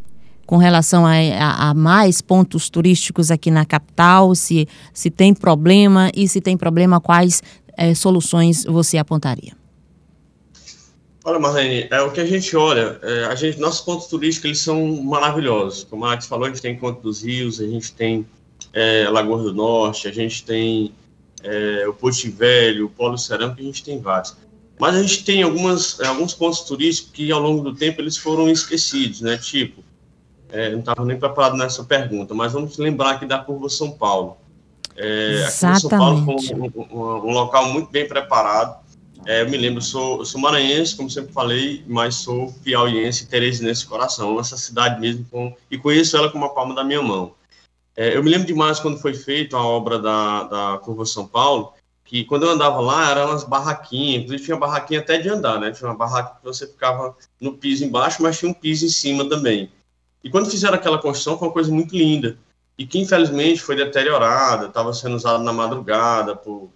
com 0.54 0.58
relação 0.58 1.04
a, 1.04 1.14
a, 1.14 1.70
a, 1.70 1.74
mais 1.74 2.22
pontos 2.22 2.70
turísticos 2.70 3.32
aqui 3.32 3.50
na 3.50 3.66
capital, 3.66 4.36
se, 4.36 4.68
se 4.94 5.10
tem 5.10 5.34
problema 5.34 6.12
e 6.16 6.28
se 6.28 6.40
tem 6.40 6.56
problema, 6.56 7.02
quais 7.02 7.42
é, 7.76 7.96
soluções 7.96 8.64
você 8.64 9.00
apontaria? 9.00 9.54
Olha, 11.26 11.40
Marlene, 11.40 11.88
é 11.90 12.02
o 12.04 12.12
que 12.12 12.22
a 12.22 12.26
gente 12.28 12.56
olha, 12.56 13.00
é, 13.02 13.26
a 13.26 13.34
gente, 13.34 13.60
nossos 13.60 13.82
pontos 13.82 14.06
turísticos 14.06 14.46
eles 14.46 14.60
são 14.60 15.02
maravilhosos. 15.02 15.86
Como 15.86 16.06
a 16.06 16.10
Alex 16.10 16.28
falou, 16.28 16.46
a 16.46 16.50
gente 16.50 16.62
tem 16.62 16.76
Encontro 16.76 17.02
dos 17.02 17.24
Rios, 17.24 17.60
a 17.60 17.66
gente 17.66 17.92
tem 17.92 18.24
é, 18.74 19.10
Lagoa 19.10 19.42
do 19.42 19.56
Norte, 19.56 20.08
a 20.08 20.12
gente 20.12 20.44
tem 20.44 20.94
é, 21.42 21.88
o 21.88 21.96
Porto 21.96 22.30
Velho, 22.30 22.86
o 22.86 22.90
Polo 22.90 23.18
Cerâmico, 23.18 23.60
a 23.60 23.64
gente 23.64 23.84
tem 23.84 24.00
vários. 24.00 24.38
Mas 24.80 24.94
a 24.94 25.02
gente 25.02 25.24
tem 25.24 25.42
algumas, 25.42 26.00
alguns 26.00 26.36
pontos 26.36 26.60
turísticos 26.60 27.12
que 27.12 27.32
ao 27.32 27.42
longo 27.42 27.64
do 27.64 27.74
tempo 27.74 28.00
eles 28.00 28.18
foram 28.18 28.48
esquecidos, 28.48 29.20
né? 29.20 29.36
Tipo, 29.36 29.84
é, 30.54 30.70
não 30.70 30.80
estava 30.80 31.04
nem 31.04 31.18
preparado 31.18 31.58
nessa 31.58 31.84
pergunta, 31.84 32.36
mas 32.36 32.54
vamos 32.54 32.78
lembrar 32.78 33.12
aqui 33.12 33.26
da 33.26 33.40
curva 33.40 33.68
São 33.68 33.92
Paulo. 33.92 34.38
É, 34.96 35.46
Exatamente. 35.48 35.82
São 35.82 35.90
Paulo 35.90 36.24
foi 36.24 36.56
um, 36.56 36.72
um, 36.92 37.04
um, 37.28 37.32
local 37.32 37.74
muito 37.74 37.90
bem 37.90 38.08
preparado. 38.08 38.84
É, 39.26 39.42
eu 39.42 39.50
me 39.50 39.58
lembro, 39.58 39.82
sou, 39.82 40.24
sou 40.24 40.40
maranhense, 40.40 40.96
como 40.96 41.10
sempre 41.10 41.34
falei, 41.34 41.84
mas 41.88 42.16
sou 42.16 42.54
piauiense 42.64 43.26
teresinense 43.26 43.86
coração. 43.88 44.40
Essa 44.40 44.56
cidade 44.56 45.02
mesmo, 45.02 45.26
com, 45.32 45.56
e 45.72 45.78
conheço 45.78 46.16
ela 46.16 46.30
como 46.30 46.46
a 46.46 46.50
palma 46.50 46.76
da 46.76 46.84
minha 46.84 47.02
mão. 47.02 47.34
É, 47.96 48.16
eu 48.16 48.24
me 48.24 48.30
lembro 48.30 48.46
demais 48.46 48.80
quando 48.80 49.00
foi 49.00 49.16
feita 49.16 49.58
a 49.58 49.66
obra 49.66 49.98
da, 49.98 50.44
da 50.44 50.78
Curva 50.84 51.06
São 51.06 51.26
Paulo, 51.26 51.74
que 52.06 52.26
quando 52.26 52.44
eu 52.44 52.52
andava 52.52 52.80
lá 52.80 53.10
eram 53.10 53.30
umas 53.30 53.44
barraquinhas, 53.44 54.24
inclusive 54.24 54.46
tinha 54.46 54.58
barraquinha 54.58 55.00
até 55.00 55.18
de 55.18 55.30
andar, 55.30 55.60
né? 55.60 55.72
Tinha 55.72 55.90
uma 55.90 55.98
barraca 55.98 56.38
que 56.38 56.44
você 56.44 56.68
ficava 56.68 57.16
no 57.42 57.54
piso 57.54 57.84
embaixo, 57.84 58.22
mas 58.22 58.38
tinha 58.38 58.52
um 58.52 58.54
piso 58.54 58.86
em 58.86 58.90
cima 58.90 59.28
também. 59.28 59.72
E 60.24 60.30
quando 60.30 60.50
fizeram 60.50 60.76
aquela 60.76 60.98
construção 60.98 61.38
foi 61.38 61.48
uma 61.48 61.54
coisa 61.54 61.72
muito 61.72 61.96
linda 61.96 62.38
e 62.78 62.86
que 62.86 63.00
infelizmente 63.00 63.62
foi 63.62 63.76
deteriorada, 63.76 64.68
estava 64.68 64.94
sendo 64.94 65.16
usada 65.16 65.44
na 65.44 65.54
madrugada 65.54 66.36
por 66.36 66.72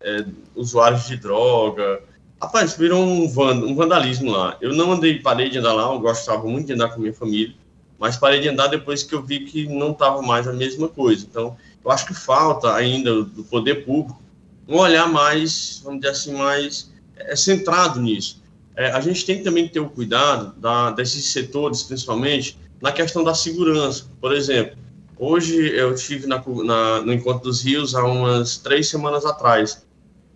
é, 0.00 0.24
usuários 0.54 1.06
de 1.06 1.16
droga. 1.16 2.02
Rapaz, 2.40 2.74
virou 2.74 3.02
um, 3.02 3.28
vand 3.28 3.64
um 3.64 3.74
vandalismo 3.74 4.30
lá. 4.30 4.56
Eu 4.60 4.74
não 4.74 4.92
andei, 4.92 5.20
parei 5.20 5.48
de 5.48 5.58
andar 5.58 5.72
lá, 5.72 5.92
eu 5.92 6.00
gostava 6.00 6.44
muito 6.44 6.66
de 6.66 6.72
andar 6.72 6.88
com 6.88 7.00
minha 7.00 7.14
família, 7.14 7.54
mas 7.98 8.16
parei 8.16 8.40
de 8.40 8.48
andar 8.48 8.66
depois 8.68 9.02
que 9.02 9.14
eu 9.14 9.22
vi 9.22 9.40
que 9.40 9.66
não 9.66 9.92
estava 9.92 10.20
mais 10.22 10.48
a 10.48 10.52
mesma 10.52 10.88
coisa. 10.88 11.24
Então, 11.28 11.56
eu 11.84 11.90
acho 11.90 12.06
que 12.06 12.14
falta 12.14 12.74
ainda 12.74 13.22
do 13.22 13.44
poder 13.44 13.84
público 13.84 14.20
um 14.68 14.78
olhar 14.78 15.08
mais, 15.08 15.80
vamos 15.84 16.00
dizer 16.00 16.12
assim, 16.12 16.34
mais 16.34 16.90
é, 17.16 17.36
centrado 17.36 18.00
nisso. 18.00 18.42
É, 18.76 18.90
a 18.90 19.00
gente 19.00 19.24
tem 19.24 19.38
que 19.38 19.44
também 19.44 19.66
ter 19.66 19.80
o 19.80 19.88
cuidado 19.88 20.54
da, 20.60 20.90
desses 20.90 21.32
setores, 21.32 21.82
principalmente, 21.82 22.58
na 22.80 22.92
questão 22.92 23.24
da 23.24 23.34
segurança. 23.34 24.06
Por 24.20 24.34
exemplo, 24.34 24.76
hoje 25.16 25.74
eu 25.74 25.94
estive 25.94 26.26
na, 26.26 26.44
na, 26.64 27.00
no 27.00 27.12
Encontro 27.12 27.44
dos 27.44 27.62
Rios 27.62 27.94
há 27.94 28.04
umas 28.04 28.58
três 28.58 28.88
semanas 28.88 29.24
atrás 29.24 29.82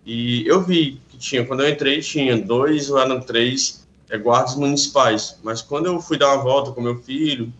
e 0.03 0.45
eu 0.47 0.63
vi 0.63 0.99
que 1.09 1.17
tinha, 1.17 1.45
quando 1.45 1.61
eu 1.61 1.69
entrei, 1.69 2.01
tinha 2.01 2.35
dois 2.35 2.89
ou 2.89 2.97
eram 2.97 3.21
três 3.21 3.87
é, 4.09 4.17
guardas 4.17 4.55
municipais, 4.55 5.37
mas 5.43 5.61
quando 5.61 5.85
eu 5.85 6.01
fui 6.01 6.17
dar 6.17 6.33
uma 6.33 6.43
volta 6.43 6.71
com 6.71 6.81
meu 6.81 6.97
filho, 6.97 7.53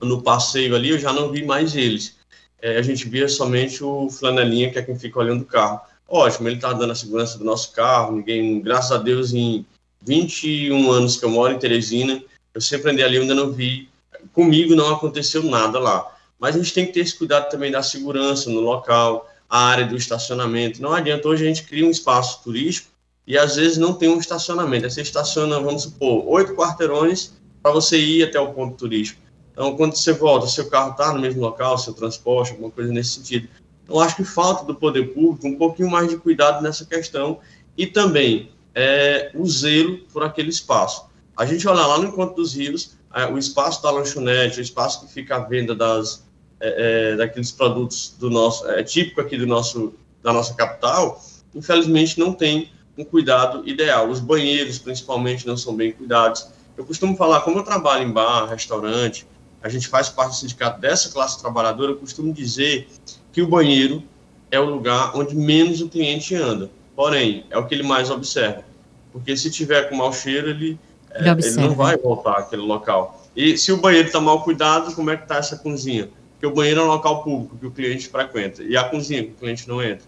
no 0.00 0.22
passeio 0.22 0.74
ali, 0.74 0.90
eu 0.90 0.98
já 0.98 1.12
não 1.12 1.30
vi 1.30 1.44
mais 1.44 1.74
eles. 1.74 2.16
É, 2.60 2.78
a 2.78 2.82
gente 2.82 3.08
via 3.08 3.28
somente 3.28 3.82
o 3.84 4.10
flanelinha, 4.10 4.70
que 4.70 4.78
é 4.78 4.82
quem 4.82 4.98
fica 4.98 5.20
olhando 5.20 5.42
o 5.42 5.46
carro. 5.46 5.80
Ótimo, 6.08 6.48
ele 6.48 6.56
está 6.56 6.72
dando 6.72 6.90
a 6.92 6.94
segurança 6.94 7.38
do 7.38 7.44
nosso 7.44 7.72
carro, 7.72 8.16
ninguém, 8.16 8.60
graças 8.60 8.92
a 8.92 8.98
Deus, 8.98 9.32
em 9.32 9.64
21 10.06 10.90
anos 10.90 11.16
que 11.16 11.24
eu 11.24 11.30
moro 11.30 11.52
em 11.52 11.58
Teresina, 11.58 12.22
eu 12.54 12.60
sempre 12.60 12.92
andei 12.92 13.04
ali, 13.04 13.18
ainda 13.18 13.34
não 13.34 13.52
vi, 13.52 13.88
comigo 14.32 14.74
não 14.74 14.94
aconteceu 14.94 15.42
nada 15.42 15.78
lá. 15.78 16.16
Mas 16.38 16.54
a 16.54 16.58
gente 16.58 16.72
tem 16.72 16.86
que 16.86 16.92
ter 16.92 17.00
esse 17.00 17.16
cuidado 17.16 17.50
também 17.50 17.70
da 17.72 17.82
segurança 17.82 18.48
no 18.48 18.60
local, 18.60 19.28
a 19.48 19.66
área 19.66 19.86
do 19.86 19.96
estacionamento. 19.96 20.80
Não 20.80 20.92
adianta, 20.92 21.28
hoje 21.28 21.44
a 21.44 21.48
gente 21.48 21.64
cria 21.64 21.86
um 21.86 21.90
espaço 21.90 22.42
turístico 22.42 22.88
e 23.26 23.36
às 23.36 23.56
vezes 23.56 23.78
não 23.78 23.94
tem 23.94 24.08
um 24.08 24.18
estacionamento. 24.18 24.88
Você 24.88 25.02
estaciona, 25.02 25.58
vamos 25.58 25.82
supor, 25.82 26.24
oito 26.28 26.54
quarteirões 26.54 27.32
para 27.62 27.72
você 27.72 27.98
ir 27.98 28.22
até 28.22 28.38
o 28.38 28.52
ponto 28.52 28.76
turístico. 28.76 29.20
Então, 29.52 29.76
quando 29.76 29.96
você 29.96 30.12
volta, 30.12 30.46
seu 30.46 30.68
carro 30.68 30.92
está 30.92 31.12
no 31.12 31.20
mesmo 31.20 31.40
local, 31.40 31.78
seu 31.78 31.94
transporte, 31.94 32.52
alguma 32.52 32.70
coisa 32.70 32.92
nesse 32.92 33.14
sentido. 33.14 33.48
Eu 33.88 33.98
acho 34.00 34.16
que 34.16 34.24
falta 34.24 34.64
do 34.64 34.74
poder 34.74 35.14
público 35.14 35.48
um 35.48 35.56
pouquinho 35.56 35.90
mais 35.90 36.08
de 36.08 36.16
cuidado 36.16 36.62
nessa 36.62 36.84
questão 36.84 37.38
e 37.76 37.86
também 37.86 38.50
é, 38.76 39.30
o 39.34 39.48
zelo 39.48 39.96
por 40.12 40.22
aquele 40.22 40.50
espaço. 40.50 41.06
A 41.34 41.46
gente 41.46 41.66
olha 41.66 41.86
lá 41.86 41.98
no 41.98 42.08
Encontro 42.08 42.36
dos 42.36 42.54
Rios, 42.54 42.90
é, 43.14 43.24
o 43.24 43.38
espaço 43.38 43.82
da 43.82 43.90
lanchonete, 43.90 44.58
o 44.58 44.62
espaço 44.62 45.00
que 45.00 45.12
fica 45.12 45.36
à 45.36 45.38
venda 45.38 45.74
das, 45.74 46.26
é, 46.60 47.12
é, 47.12 47.16
daqueles 47.16 47.50
produtos 47.50 48.14
do 48.18 48.28
nosso, 48.28 48.68
é 48.68 48.82
típico 48.82 49.22
aqui 49.22 49.38
do 49.38 49.46
nosso, 49.46 49.94
da 50.22 50.30
nossa 50.30 50.52
capital, 50.54 51.24
infelizmente 51.54 52.20
não 52.20 52.34
tem 52.34 52.70
um 52.98 53.04
cuidado 53.04 53.66
ideal. 53.66 54.10
Os 54.10 54.20
banheiros, 54.20 54.78
principalmente, 54.78 55.46
não 55.46 55.56
são 55.56 55.74
bem 55.74 55.92
cuidados. 55.92 56.46
Eu 56.76 56.84
costumo 56.84 57.16
falar, 57.16 57.40
como 57.40 57.58
eu 57.58 57.62
trabalho 57.62 58.06
em 58.06 58.12
bar, 58.12 58.46
restaurante, 58.46 59.26
a 59.62 59.70
gente 59.70 59.88
faz 59.88 60.10
parte 60.10 60.30
do 60.30 60.36
sindicato 60.36 60.80
dessa 60.80 61.10
classe 61.10 61.40
trabalhadora, 61.40 61.92
eu 61.92 61.96
costumo 61.96 62.32
dizer 62.32 62.88
que 63.32 63.40
o 63.40 63.48
banheiro 63.48 64.02
é 64.50 64.60
o 64.60 64.64
lugar 64.64 65.16
onde 65.16 65.34
menos 65.34 65.80
o 65.80 65.88
cliente 65.88 66.34
anda. 66.34 66.70
Porém, 66.96 67.44
é 67.50 67.58
o 67.58 67.66
que 67.66 67.74
ele 67.74 67.82
mais 67.82 68.10
observa. 68.10 68.64
Porque 69.12 69.36
se 69.36 69.50
tiver 69.50 69.88
com 69.88 69.96
mau 69.96 70.12
cheiro, 70.12 70.48
ele, 70.48 70.78
ele, 71.14 71.28
é, 71.28 71.32
ele 71.32 71.56
não 71.56 71.74
vai 71.74 71.96
voltar 71.96 72.38
àquele 72.38 72.62
local. 72.62 73.22
E 73.36 73.56
se 73.58 73.70
o 73.70 73.76
banheiro 73.76 74.06
está 74.06 74.20
mal 74.20 74.42
cuidado, 74.42 74.94
como 74.94 75.10
é 75.10 75.16
que 75.16 75.24
está 75.24 75.36
essa 75.36 75.56
cozinha? 75.58 76.08
Porque 76.32 76.46
o 76.46 76.54
banheiro 76.54 76.80
é 76.80 76.84
um 76.84 76.88
local 76.88 77.22
público 77.22 77.56
que 77.58 77.66
o 77.66 77.70
cliente 77.70 78.08
frequenta. 78.08 78.62
E 78.62 78.76
a 78.76 78.84
cozinha 78.84 79.22
que 79.22 79.30
o 79.30 79.34
cliente 79.34 79.68
não 79.68 79.82
entra. 79.82 80.06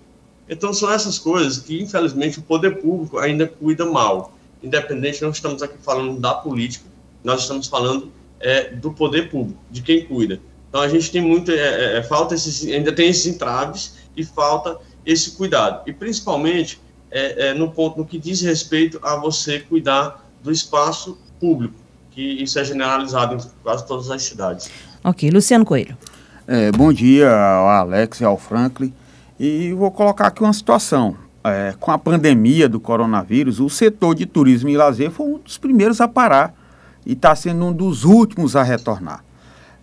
Então, 0.49 0.73
são 0.73 0.91
essas 0.91 1.19
coisas 1.19 1.59
que, 1.59 1.81
infelizmente, 1.81 2.39
o 2.39 2.43
poder 2.43 2.81
público 2.81 3.19
ainda 3.19 3.47
cuida 3.47 3.85
mal. 3.85 4.33
Independente, 4.63 5.23
não 5.23 5.31
estamos 5.31 5.63
aqui 5.63 5.77
falando 5.79 6.19
da 6.19 6.35
política, 6.35 6.87
nós 7.23 7.43
estamos 7.43 7.67
falando 7.67 8.11
é, 8.41 8.71
do 8.71 8.93
poder 8.93 9.31
público, 9.31 9.59
de 9.71 9.83
quem 9.83 10.05
cuida. 10.05 10.41
Então 10.69 10.81
a 10.81 10.89
gente 10.89 11.11
tem 11.11 11.21
muito, 11.21 11.51
é, 11.51 11.55
é, 11.55 11.99
é, 11.99 12.03
falta 12.03 12.35
esses, 12.35 12.67
ainda 12.67 12.93
tem 12.93 13.09
esses 13.09 13.27
entraves 13.27 13.95
e 14.17 14.25
falta 14.25 14.79
esse 15.09 15.31
cuidado. 15.31 15.89
E 15.89 15.93
principalmente 15.93 16.79
é, 17.11 17.49
é, 17.49 17.55
no 17.55 17.71
ponto 17.71 17.99
no 17.99 18.05
que 18.05 18.19
diz 18.19 18.43
respeito 18.43 19.01
a 19.03 19.17
você 19.17 19.59
cuidar 19.59 20.23
do 20.43 20.53
espaço 20.53 21.17
público, 21.41 21.75
que 22.11 22.21
isso 22.21 22.59
é 22.59 22.65
generalizado 22.65 23.35
em 23.35 23.39
quase 23.63 23.87
todas 23.87 24.11
as 24.11 24.23
cidades. 24.23 24.71
Ok, 25.03 25.31
Luciano 25.31 25.65
Coelho. 25.65 25.97
É, 26.47 26.71
bom 26.73 26.93
dia 26.93 27.31
ao 27.31 27.69
Alex 27.69 28.21
e 28.21 28.25
ao 28.25 28.37
Franklin. 28.37 28.93
E 29.41 29.73
vou 29.73 29.91
colocar 29.91 30.27
aqui 30.27 30.43
uma 30.43 30.53
situação. 30.53 31.17
É, 31.43 31.75
com 31.81 31.91
a 31.91 31.97
pandemia 31.97 32.69
do 32.69 32.79
coronavírus, 32.79 33.61
o 33.61 33.71
setor 33.71 34.15
de 34.15 34.27
turismo 34.27 34.69
e 34.69 34.77
lazer 34.77 35.11
foi 35.11 35.27
um 35.27 35.39
dos 35.39 35.57
primeiros 35.57 36.01
a 36.01 36.09
parar 36.09 36.53
e 37.07 37.13
está 37.13 37.35
sendo 37.35 37.65
um 37.65 37.73
dos 37.73 38.05
últimos 38.05 38.55
a 38.55 38.63
retornar. 38.63 39.25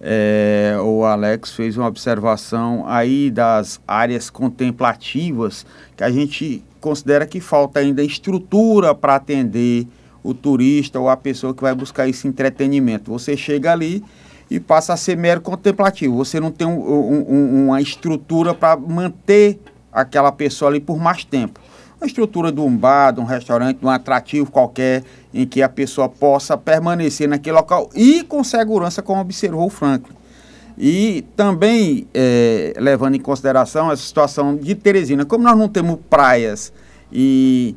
É, 0.02 0.78
o 0.82 1.04
Alex 1.04 1.52
fez 1.54 1.78
uma 1.78 1.88
observação 1.88 2.84
aí 2.88 3.32
das 3.32 3.80
áreas 3.88 4.30
contemplativas 4.30 5.66
que 5.96 6.04
a 6.04 6.12
gente 6.12 6.64
considera 6.82 7.26
que 7.26 7.40
falta 7.40 7.80
ainda 7.80 8.04
estrutura 8.04 8.94
para 8.94 9.16
atender 9.16 9.88
o 10.22 10.34
turista 10.34 11.00
ou 11.00 11.10
a 11.10 11.16
pessoa 11.16 11.54
que 11.54 11.62
vai 11.62 11.74
buscar 11.74 12.08
esse 12.08 12.28
entretenimento. 12.28 13.12
Você 13.12 13.38
chega 13.38 13.72
ali 13.72 14.04
e 14.50 14.60
passa 14.60 14.94
a 14.94 14.98
ser 14.98 15.16
mero 15.16 15.42
contemplativo. 15.42 16.18
Você 16.18 16.40
não 16.40 16.52
tem 16.52 16.68
um, 16.68 16.80
um, 16.80 17.66
uma 17.66 17.82
estrutura 17.82 18.54
para 18.54 18.76
manter 18.76 19.60
aquela 19.92 20.32
pessoa 20.32 20.70
ali 20.70 20.80
por 20.80 20.98
mais 20.98 21.24
tempo 21.24 21.60
a 22.06 22.08
estrutura 22.08 22.52
de 22.52 22.62
um 22.62 22.76
bar, 22.76 23.12
de 23.12 23.20
um 23.20 23.26
restaurante, 23.26 23.80
de 23.80 23.86
um 23.86 23.90
atrativo 23.90 24.50
qualquer, 24.50 25.04
em 25.34 25.46
que 25.46 25.62
a 25.62 25.68
pessoa 25.68 26.08
possa 26.08 26.58
permanecer 26.58 27.28
naquele 27.28 27.58
local 27.58 27.90
e 27.94 28.24
com 28.24 28.44
segurança, 28.44 29.02
como 29.02 29.20
observou 29.20 29.66
o 29.66 29.70
Franklin. 29.70 30.16
E 30.78 31.26
também, 31.36 32.08
é, 32.14 32.74
levando 32.78 33.16
em 33.16 33.20
consideração 33.20 33.92
essa 33.92 34.04
situação 34.04 34.56
de 34.56 34.76
Teresina, 34.76 35.26
como 35.26 35.44
nós 35.44 35.58
não 35.58 35.68
temos 35.68 35.98
praias 36.10 36.72
e 37.12 37.76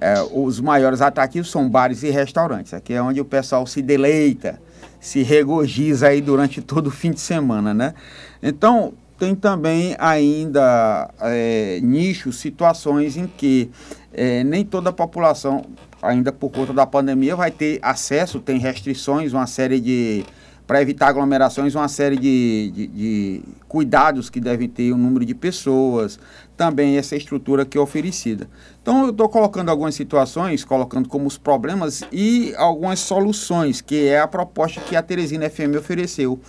é, 0.00 0.14
os 0.32 0.60
maiores 0.60 1.00
atrativos 1.00 1.50
são 1.50 1.68
bares 1.68 2.02
e 2.02 2.10
restaurantes, 2.10 2.74
aqui 2.74 2.92
é 2.92 3.02
onde 3.02 3.20
o 3.20 3.24
pessoal 3.24 3.66
se 3.66 3.82
deleita, 3.82 4.60
se 5.00 5.22
regozija 5.22 6.08
aí 6.08 6.20
durante 6.20 6.60
todo 6.60 6.88
o 6.88 6.90
fim 6.90 7.12
de 7.12 7.20
semana, 7.20 7.72
né? 7.72 7.94
Então, 8.42 8.92
tem 9.18 9.34
também 9.34 9.96
ainda 9.98 11.10
é, 11.20 11.80
nichos, 11.82 12.38
situações 12.38 13.16
em 13.16 13.26
que 13.26 13.70
é, 14.12 14.44
nem 14.44 14.64
toda 14.64 14.90
a 14.90 14.92
população, 14.92 15.64
ainda 16.00 16.30
por 16.32 16.50
conta 16.50 16.72
da 16.72 16.86
pandemia, 16.86 17.34
vai 17.34 17.50
ter 17.50 17.80
acesso, 17.82 18.38
tem 18.38 18.58
restrições, 18.58 19.32
uma 19.32 19.46
série 19.46 19.80
de. 19.80 20.24
para 20.66 20.80
evitar 20.80 21.08
aglomerações, 21.08 21.74
uma 21.74 21.88
série 21.88 22.16
de, 22.16 22.70
de, 22.72 22.86
de, 22.86 23.42
cuidados 23.66 24.30
que 24.30 24.40
devem 24.40 24.68
ter 24.68 24.92
o 24.92 24.96
número 24.96 25.24
de 25.24 25.34
pessoas, 25.34 26.18
também 26.56 26.96
essa 26.96 27.16
estrutura 27.16 27.64
que 27.66 27.76
é 27.76 27.80
oferecida. 27.80 28.48
Então, 28.80 29.04
eu 29.04 29.10
estou 29.10 29.28
colocando 29.28 29.68
algumas 29.68 29.96
situações, 29.96 30.64
colocando 30.64 31.08
como 31.08 31.26
os 31.26 31.36
problemas 31.36 32.04
e 32.12 32.54
algumas 32.56 33.00
soluções, 33.00 33.80
que 33.80 34.06
é 34.06 34.20
a 34.20 34.28
proposta 34.28 34.80
que 34.80 34.94
a 34.94 35.02
Teresina 35.02 35.50
FM 35.50 35.76
ofereceu. 35.76 36.40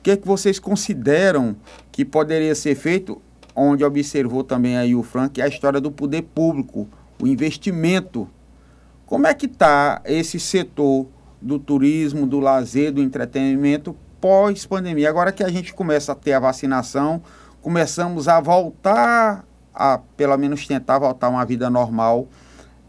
O 0.00 0.02
que, 0.02 0.12
é 0.12 0.16
que 0.16 0.26
vocês 0.26 0.58
consideram 0.58 1.54
que 1.92 2.06
poderia 2.06 2.54
ser 2.54 2.74
feito, 2.74 3.20
onde 3.54 3.84
observou 3.84 4.42
também 4.42 4.78
aí 4.78 4.94
o 4.94 5.02
Frank, 5.02 5.42
a 5.42 5.46
história 5.46 5.78
do 5.78 5.92
poder 5.92 6.22
público, 6.22 6.88
o 7.20 7.26
investimento. 7.26 8.26
Como 9.04 9.26
é 9.26 9.34
que 9.34 9.44
está 9.44 10.00
esse 10.06 10.40
setor 10.40 11.06
do 11.38 11.58
turismo, 11.58 12.26
do 12.26 12.40
lazer, 12.40 12.90
do 12.90 13.02
entretenimento 13.02 13.94
pós-pandemia? 14.22 15.10
Agora 15.10 15.32
que 15.32 15.44
a 15.44 15.50
gente 15.50 15.74
começa 15.74 16.12
a 16.12 16.14
ter 16.14 16.32
a 16.32 16.40
vacinação, 16.40 17.22
começamos 17.60 18.26
a 18.26 18.40
voltar 18.40 19.44
a, 19.74 20.00
pelo 20.16 20.38
menos 20.38 20.66
tentar 20.66 20.98
voltar 20.98 21.26
a 21.26 21.30
uma 21.30 21.44
vida 21.44 21.68
normal 21.68 22.26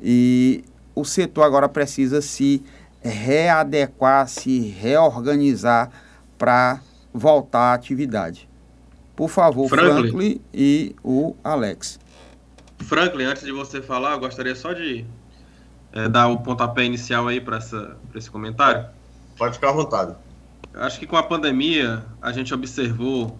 e 0.01 0.63
o 0.95 1.03
setor 1.03 1.43
agora 1.43 1.67
precisa 1.67 2.21
se 2.21 2.63
readequar, 3.01 4.29
se 4.29 4.61
reorganizar 4.61 5.91
para 6.37 6.79
voltar 7.13 7.71
à 7.71 7.73
atividade. 7.73 8.49
Por 9.15 9.29
favor, 9.29 9.67
Franklin, 9.69 10.09
Franklin 10.09 10.41
e 10.53 10.95
o 11.03 11.35
Alex. 11.43 11.99
Franklin, 12.79 13.25
antes 13.25 13.43
de 13.43 13.51
você 13.51 13.81
falar, 13.81 14.13
eu 14.13 14.19
gostaria 14.19 14.55
só 14.55 14.73
de 14.73 15.05
é, 15.91 16.07
dar 16.09 16.27
o 16.27 16.39
pontapé 16.39 16.83
inicial 16.83 17.27
aí 17.27 17.39
para 17.39 17.59
esse 18.15 18.31
comentário. 18.31 18.85
Pode 19.37 19.55
ficar 19.55 19.69
à 19.69 19.73
vontade. 19.73 20.15
Acho 20.73 20.99
que 20.99 21.05
com 21.05 21.17
a 21.17 21.23
pandemia 21.23 22.05
a 22.21 22.31
gente 22.31 22.53
observou 22.53 23.37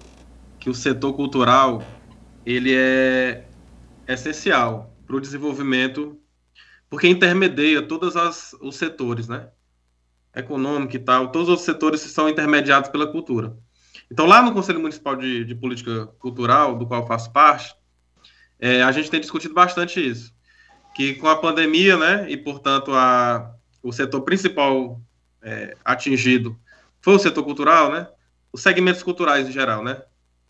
que 0.60 0.70
o 0.70 0.74
setor 0.74 1.14
cultural 1.14 1.84
ele 2.46 2.76
é 2.76 3.46
essencial 4.08 4.94
para 5.08 5.16
o 5.16 5.22
desenvolvimento, 5.22 6.18
porque 6.90 7.08
intermedia 7.08 7.82
todos 7.82 8.16
as, 8.16 8.54
os 8.62 8.76
setores, 8.76 9.28
né? 9.28 9.48
Econômico 10.36 10.96
e 10.96 11.00
tal, 11.00 11.32
todos 11.32 11.50
os 11.50 11.62
setores 11.62 12.02
são 12.02 12.30
intermediados 12.30 12.90
pela 12.90 13.08
cultura. 13.08 13.58
Então, 14.10 14.26
lá 14.26 14.42
no 14.42 14.54
Conselho 14.54 14.80
Municipal 14.80 15.16
de, 15.16 15.46
de 15.46 15.56
Política 15.56 16.08
Cultural, 16.20 16.78
do 16.78 16.86
qual 16.86 17.08
faço 17.08 17.32
parte, 17.32 17.74
é, 18.60 18.84
a 18.84 18.92
gente 18.92 19.10
tem 19.10 19.20
discutido 19.20 19.54
bastante 19.54 20.06
isso. 20.06 20.34
Que 20.94 21.16
com 21.16 21.28
a 21.28 21.36
pandemia, 21.36 21.98
né, 21.98 22.30
e 22.30 22.38
portanto 22.38 22.92
a, 22.94 23.54
o 23.82 23.92
setor 23.92 24.22
principal 24.22 25.02
é, 25.42 25.76
atingido 25.84 26.60
foi 27.02 27.16
o 27.16 27.20
setor 27.20 27.44
cultural, 27.44 27.92
né? 27.92 28.08
Os 28.54 28.62
segmentos 28.62 29.02
culturais 29.02 29.48
em 29.48 29.52
geral, 29.52 29.84
né? 29.84 30.04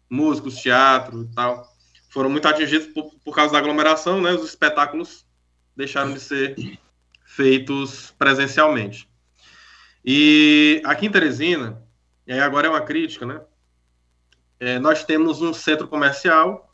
Músicos, 0.09 0.57
teatro 0.57 1.23
e 1.23 1.33
tal, 1.33 1.65
foram 2.09 2.29
muito 2.29 2.47
atingidos 2.47 2.87
por, 2.87 3.11
por 3.23 3.33
causa 3.33 3.53
da 3.53 3.59
aglomeração, 3.59 4.21
né? 4.21 4.33
Os 4.33 4.43
espetáculos 4.43 5.25
deixaram 5.75 6.13
de 6.13 6.19
ser 6.19 6.55
feitos 7.23 8.13
presencialmente. 8.17 9.09
E 10.03 10.81
aqui 10.85 11.05
em 11.05 11.11
Teresina, 11.11 11.81
e 12.25 12.33
agora 12.33 12.67
é 12.67 12.69
uma 12.69 12.81
crítica, 12.81 13.25
né? 13.25 13.41
É, 14.59 14.79
nós 14.79 15.03
temos 15.03 15.41
um 15.41 15.53
centro 15.53 15.87
comercial, 15.87 16.73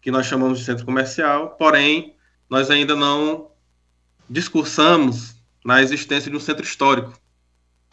que 0.00 0.10
nós 0.10 0.26
chamamos 0.26 0.58
de 0.58 0.64
centro 0.64 0.84
comercial, 0.84 1.50
porém, 1.56 2.16
nós 2.48 2.70
ainda 2.70 2.94
não 2.94 3.50
discursamos 4.28 5.36
na 5.64 5.82
existência 5.82 6.30
de 6.30 6.36
um 6.36 6.40
centro 6.40 6.64
histórico. 6.64 7.12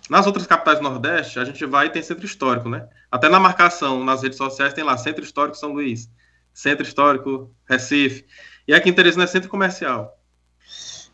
Nas 0.10 0.26
outras 0.26 0.48
capitais 0.48 0.80
do 0.80 0.84
Nordeste, 0.84 1.40
a 1.40 1.46
gente 1.46 1.64
vai 1.66 1.88
e 1.88 1.90
tem 1.92 2.02
centro 2.02 2.26
histórico, 2.26 2.68
né? 2.68 2.88
Até 3.12 3.30
na 3.30 3.40
marcação, 3.40 4.04
nas 4.04 4.24
redes 4.24 4.38
sociais, 4.38 4.74
tem 4.74 4.84
lá 4.84 4.98
Centro 4.98 5.24
Histórico 5.24 5.58
São 5.58 5.72
Luís, 5.72 6.10
Centro 6.52 6.84
Histórico 6.84 7.54
Recife. 7.70 8.26
E 8.68 8.74
aqui 8.74 8.90
em 8.90 8.94
Teresina 8.94 9.26
é 9.26 9.28
centro 9.28 9.50
comercial. 9.50 10.19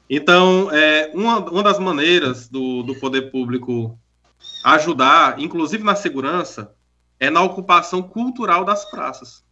Então, 0.10 0.72
é, 0.72 1.12
uma, 1.14 1.40
uma 1.40 1.64
das 1.64 1.80
maneiras 1.80 2.48
do, 2.48 2.84
do 2.84 2.96
poder 2.96 3.32
público 3.32 3.98
ajudar, 4.64 5.40
inclusive 5.40 5.84
na 5.84 5.96
segurança, 5.96 6.74
é 7.20 7.30
na 7.30 7.42
ocupação 7.42 8.02
cultural 8.04 8.64
das 8.64 8.90
praças. 8.90 9.44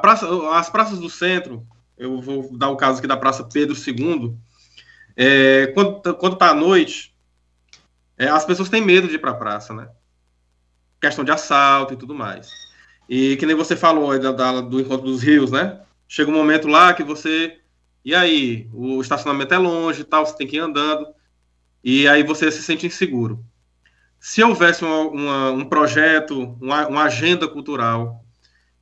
Praça, 0.00 0.26
as 0.52 0.70
praças 0.70 0.98
do 0.98 1.10
centro, 1.10 1.66
eu 1.98 2.20
vou 2.20 2.56
dar 2.56 2.70
o 2.70 2.76
caso 2.76 2.98
aqui 2.98 3.06
da 3.06 3.16
Praça 3.16 3.44
Pedro 3.44 3.76
II, 3.76 4.36
é, 5.16 5.66
quando 5.66 6.32
está 6.32 6.50
à 6.50 6.54
noite, 6.54 7.14
é, 8.16 8.28
as 8.28 8.44
pessoas 8.44 8.68
têm 8.68 8.80
medo 8.80 9.08
de 9.08 9.16
ir 9.16 9.18
para 9.18 9.32
a 9.32 9.36
praça, 9.36 9.74
né? 9.74 9.88
Questão 11.00 11.24
de 11.24 11.30
assalto 11.30 11.94
e 11.94 11.96
tudo 11.96 12.14
mais. 12.14 12.48
E 13.08 13.36
que 13.36 13.46
nem 13.46 13.56
você 13.56 13.76
falou 13.76 14.18
da, 14.18 14.32
da, 14.32 14.60
do 14.60 14.80
encontro 14.80 15.06
dos 15.06 15.22
rios, 15.22 15.50
né? 15.50 15.80
Chega 16.08 16.30
um 16.30 16.34
momento 16.34 16.68
lá 16.68 16.94
que 16.94 17.02
você. 17.02 17.58
E 18.04 18.14
aí? 18.14 18.68
O 18.72 19.00
estacionamento 19.00 19.54
é 19.54 19.58
longe 19.58 20.04
tal, 20.04 20.26
você 20.26 20.36
tem 20.36 20.46
que 20.46 20.56
ir 20.56 20.60
andando. 20.60 21.06
E 21.82 22.06
aí 22.08 22.22
você 22.22 22.50
se 22.50 22.62
sente 22.62 22.86
inseguro. 22.86 23.44
Se 24.20 24.42
houvesse 24.42 24.84
uma, 24.84 24.98
uma, 25.00 25.50
um 25.50 25.64
projeto, 25.64 26.56
uma, 26.60 26.86
uma 26.86 27.04
agenda 27.04 27.48
cultural 27.48 28.24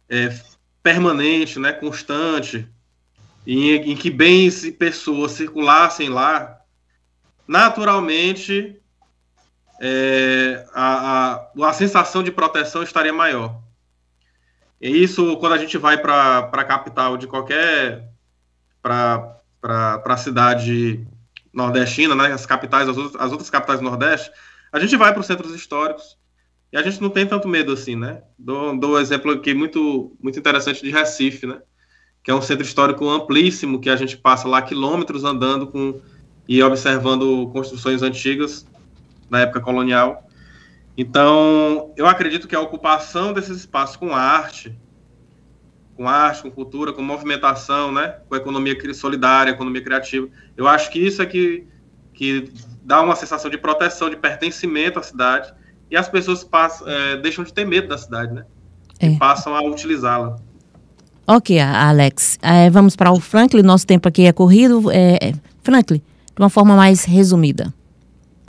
é, 0.08 0.34
permanente, 0.82 1.58
né, 1.58 1.72
constante, 1.72 2.68
em, 3.46 3.70
em 3.92 3.96
que 3.96 4.10
bens 4.10 4.64
e 4.64 4.72
pessoas 4.72 5.32
circulassem 5.32 6.08
lá, 6.08 6.60
naturalmente 7.48 8.80
é, 9.80 10.66
a, 10.74 11.48
a, 11.56 11.68
a 11.68 11.72
sensação 11.72 12.22
de 12.22 12.30
proteção 12.30 12.82
estaria 12.82 13.12
maior. 13.12 13.62
E 14.80 15.02
isso, 15.02 15.36
quando 15.38 15.54
a 15.54 15.58
gente 15.58 15.76
vai 15.76 15.98
para 15.98 16.38
a 16.38 16.64
capital 16.64 17.16
de 17.16 17.26
qualquer. 17.26 18.09
Para 18.82 19.40
a 19.72 20.16
cidade 20.16 21.06
nordestina, 21.52 22.14
né, 22.14 22.32
as 22.32 22.46
capitais, 22.46 22.88
as 22.88 22.96
outras, 22.96 23.20
as 23.20 23.30
outras 23.32 23.50
capitais 23.50 23.80
do 23.80 23.84
Nordeste, 23.84 24.30
a 24.72 24.78
gente 24.78 24.96
vai 24.96 25.12
para 25.12 25.20
os 25.20 25.26
centros 25.26 25.54
históricos 25.54 26.16
e 26.72 26.76
a 26.76 26.82
gente 26.82 27.02
não 27.02 27.10
tem 27.10 27.26
tanto 27.26 27.48
medo 27.48 27.72
assim, 27.72 27.96
né? 27.96 28.22
Dou, 28.38 28.78
dou 28.78 28.94
um 28.94 28.98
exemplo 28.98 29.32
aqui 29.32 29.52
muito, 29.52 30.16
muito 30.22 30.38
interessante 30.38 30.82
de 30.82 30.90
Recife, 30.90 31.46
né? 31.46 31.60
Que 32.22 32.30
é 32.30 32.34
um 32.34 32.40
centro 32.40 32.64
histórico 32.64 33.08
amplíssimo, 33.08 33.80
que 33.80 33.90
a 33.90 33.96
gente 33.96 34.16
passa 34.16 34.46
lá 34.46 34.62
quilômetros 34.62 35.24
andando 35.24 35.66
com 35.66 36.00
e 36.48 36.62
observando 36.62 37.48
construções 37.52 38.02
antigas 38.02 38.66
da 39.28 39.40
época 39.40 39.60
colonial. 39.60 40.28
Então, 40.96 41.92
eu 41.96 42.06
acredito 42.06 42.46
que 42.46 42.54
a 42.54 42.60
ocupação 42.60 43.32
desses 43.32 43.58
espaços 43.58 43.96
com 43.96 44.14
arte, 44.14 44.76
com 46.00 46.08
arte, 46.08 46.40
com 46.40 46.50
cultura, 46.50 46.94
com 46.94 47.02
movimentação, 47.02 47.92
né, 47.92 48.14
com 48.26 48.34
economia 48.34 48.74
solidária, 48.94 49.50
economia 49.50 49.84
criativa, 49.84 50.26
eu 50.56 50.66
acho 50.66 50.90
que 50.90 50.98
isso 50.98 51.20
é 51.20 51.26
que, 51.26 51.66
que 52.14 52.50
dá 52.82 53.02
uma 53.02 53.14
sensação 53.14 53.50
de 53.50 53.58
proteção, 53.58 54.08
de 54.08 54.16
pertencimento 54.16 54.98
à 54.98 55.02
cidade, 55.02 55.52
e 55.90 55.98
as 55.98 56.08
pessoas 56.08 56.42
passam, 56.42 56.88
é, 56.88 57.18
deixam 57.18 57.44
de 57.44 57.52
ter 57.52 57.66
medo 57.66 57.88
da 57.88 57.98
cidade, 57.98 58.32
né, 58.32 58.46
é. 58.98 59.08
e 59.08 59.18
passam 59.18 59.54
a 59.54 59.60
utilizá-la. 59.62 60.38
Ok, 61.26 61.60
Alex. 61.60 62.38
É, 62.40 62.70
vamos 62.70 62.96
para 62.96 63.12
o 63.12 63.20
Franklin, 63.20 63.60
nosso 63.60 63.86
tempo 63.86 64.08
aqui 64.08 64.24
é 64.24 64.32
corrido. 64.32 64.90
É, 64.90 65.34
Franklin, 65.62 65.98
de 65.98 66.42
uma 66.42 66.48
forma 66.48 66.74
mais 66.76 67.04
resumida. 67.04 67.74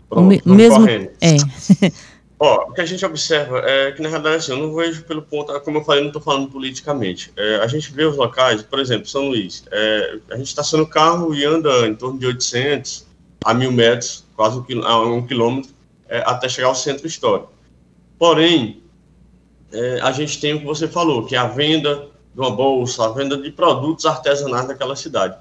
Pronto, 0.09 0.25
me, 0.25 0.41
mesmo 0.45 0.87
é. 0.87 1.35
Ó, 2.43 2.69
o 2.69 2.73
que 2.73 2.81
a 2.81 2.85
gente 2.85 3.05
observa 3.05 3.59
é 3.59 3.91
que, 3.91 4.01
na 4.01 4.09
realidade, 4.09 4.37
assim, 4.37 4.51
eu 4.51 4.57
não 4.57 4.73
vejo 4.73 5.03
pelo 5.03 5.21
ponto, 5.21 5.53
como 5.59 5.77
eu 5.77 5.83
falei, 5.83 6.01
não 6.01 6.07
estou 6.07 6.23
falando 6.23 6.49
politicamente. 6.49 7.31
É, 7.37 7.57
a 7.57 7.67
gente 7.67 7.91
vê 7.93 8.03
os 8.03 8.17
locais, 8.17 8.63
por 8.63 8.79
exemplo, 8.79 9.05
São 9.07 9.27
Luís, 9.27 9.63
é, 9.69 10.17
a 10.31 10.37
gente 10.37 10.47
estaciona 10.47 10.83
o 10.83 10.87
carro 10.87 11.35
e 11.35 11.45
anda 11.45 11.87
em 11.87 11.93
torno 11.93 12.17
de 12.17 12.25
800 12.25 13.05
a 13.45 13.53
mil 13.53 13.71
metros, 13.71 14.25
quase 14.35 14.57
um, 14.57 14.83
a 14.83 15.05
um 15.05 15.27
quilômetro, 15.27 15.69
é, 16.09 16.23
até 16.25 16.49
chegar 16.49 16.69
ao 16.69 16.73
centro 16.73 17.05
histórico. 17.05 17.53
Porém, 18.17 18.81
é, 19.71 19.99
a 20.01 20.11
gente 20.11 20.41
tem 20.41 20.55
o 20.55 20.61
que 20.61 20.65
você 20.65 20.87
falou, 20.87 21.27
que 21.27 21.35
é 21.35 21.37
a 21.37 21.45
venda 21.45 22.07
de 22.33 22.41
uma 22.41 22.49
bolsa, 22.49 23.05
a 23.05 23.09
venda 23.09 23.37
de 23.37 23.51
produtos 23.51 24.07
artesanais 24.07 24.67
daquela 24.67 24.95
cidade. 24.95 25.37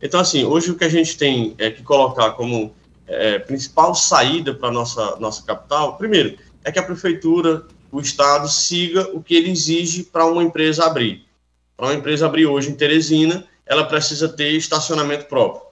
Então, 0.00 0.20
assim, 0.20 0.44
hoje 0.44 0.70
o 0.70 0.76
que 0.76 0.84
a 0.84 0.88
gente 0.88 1.18
tem 1.18 1.56
é 1.58 1.68
que 1.68 1.82
colocar 1.82 2.30
como 2.32 2.72
é, 3.06 3.38
principal 3.38 3.94
saída 3.94 4.54
para 4.54 4.70
nossa 4.70 5.16
nossa 5.16 5.42
capital, 5.42 5.96
primeiro, 5.96 6.38
é 6.64 6.72
que 6.72 6.78
a 6.78 6.82
prefeitura, 6.82 7.66
o 7.92 8.00
estado 8.00 8.48
siga 8.48 9.08
o 9.12 9.22
que 9.22 9.36
ele 9.36 9.50
exige 9.50 10.02
para 10.02 10.24
uma 10.24 10.42
empresa 10.42 10.84
abrir. 10.84 11.24
Para 11.76 11.86
uma 11.86 11.94
empresa 11.94 12.26
abrir 12.26 12.46
hoje 12.46 12.70
em 12.70 12.74
Teresina, 12.74 13.46
ela 13.66 13.84
precisa 13.84 14.28
ter 14.28 14.52
estacionamento 14.52 15.26
próprio. 15.26 15.62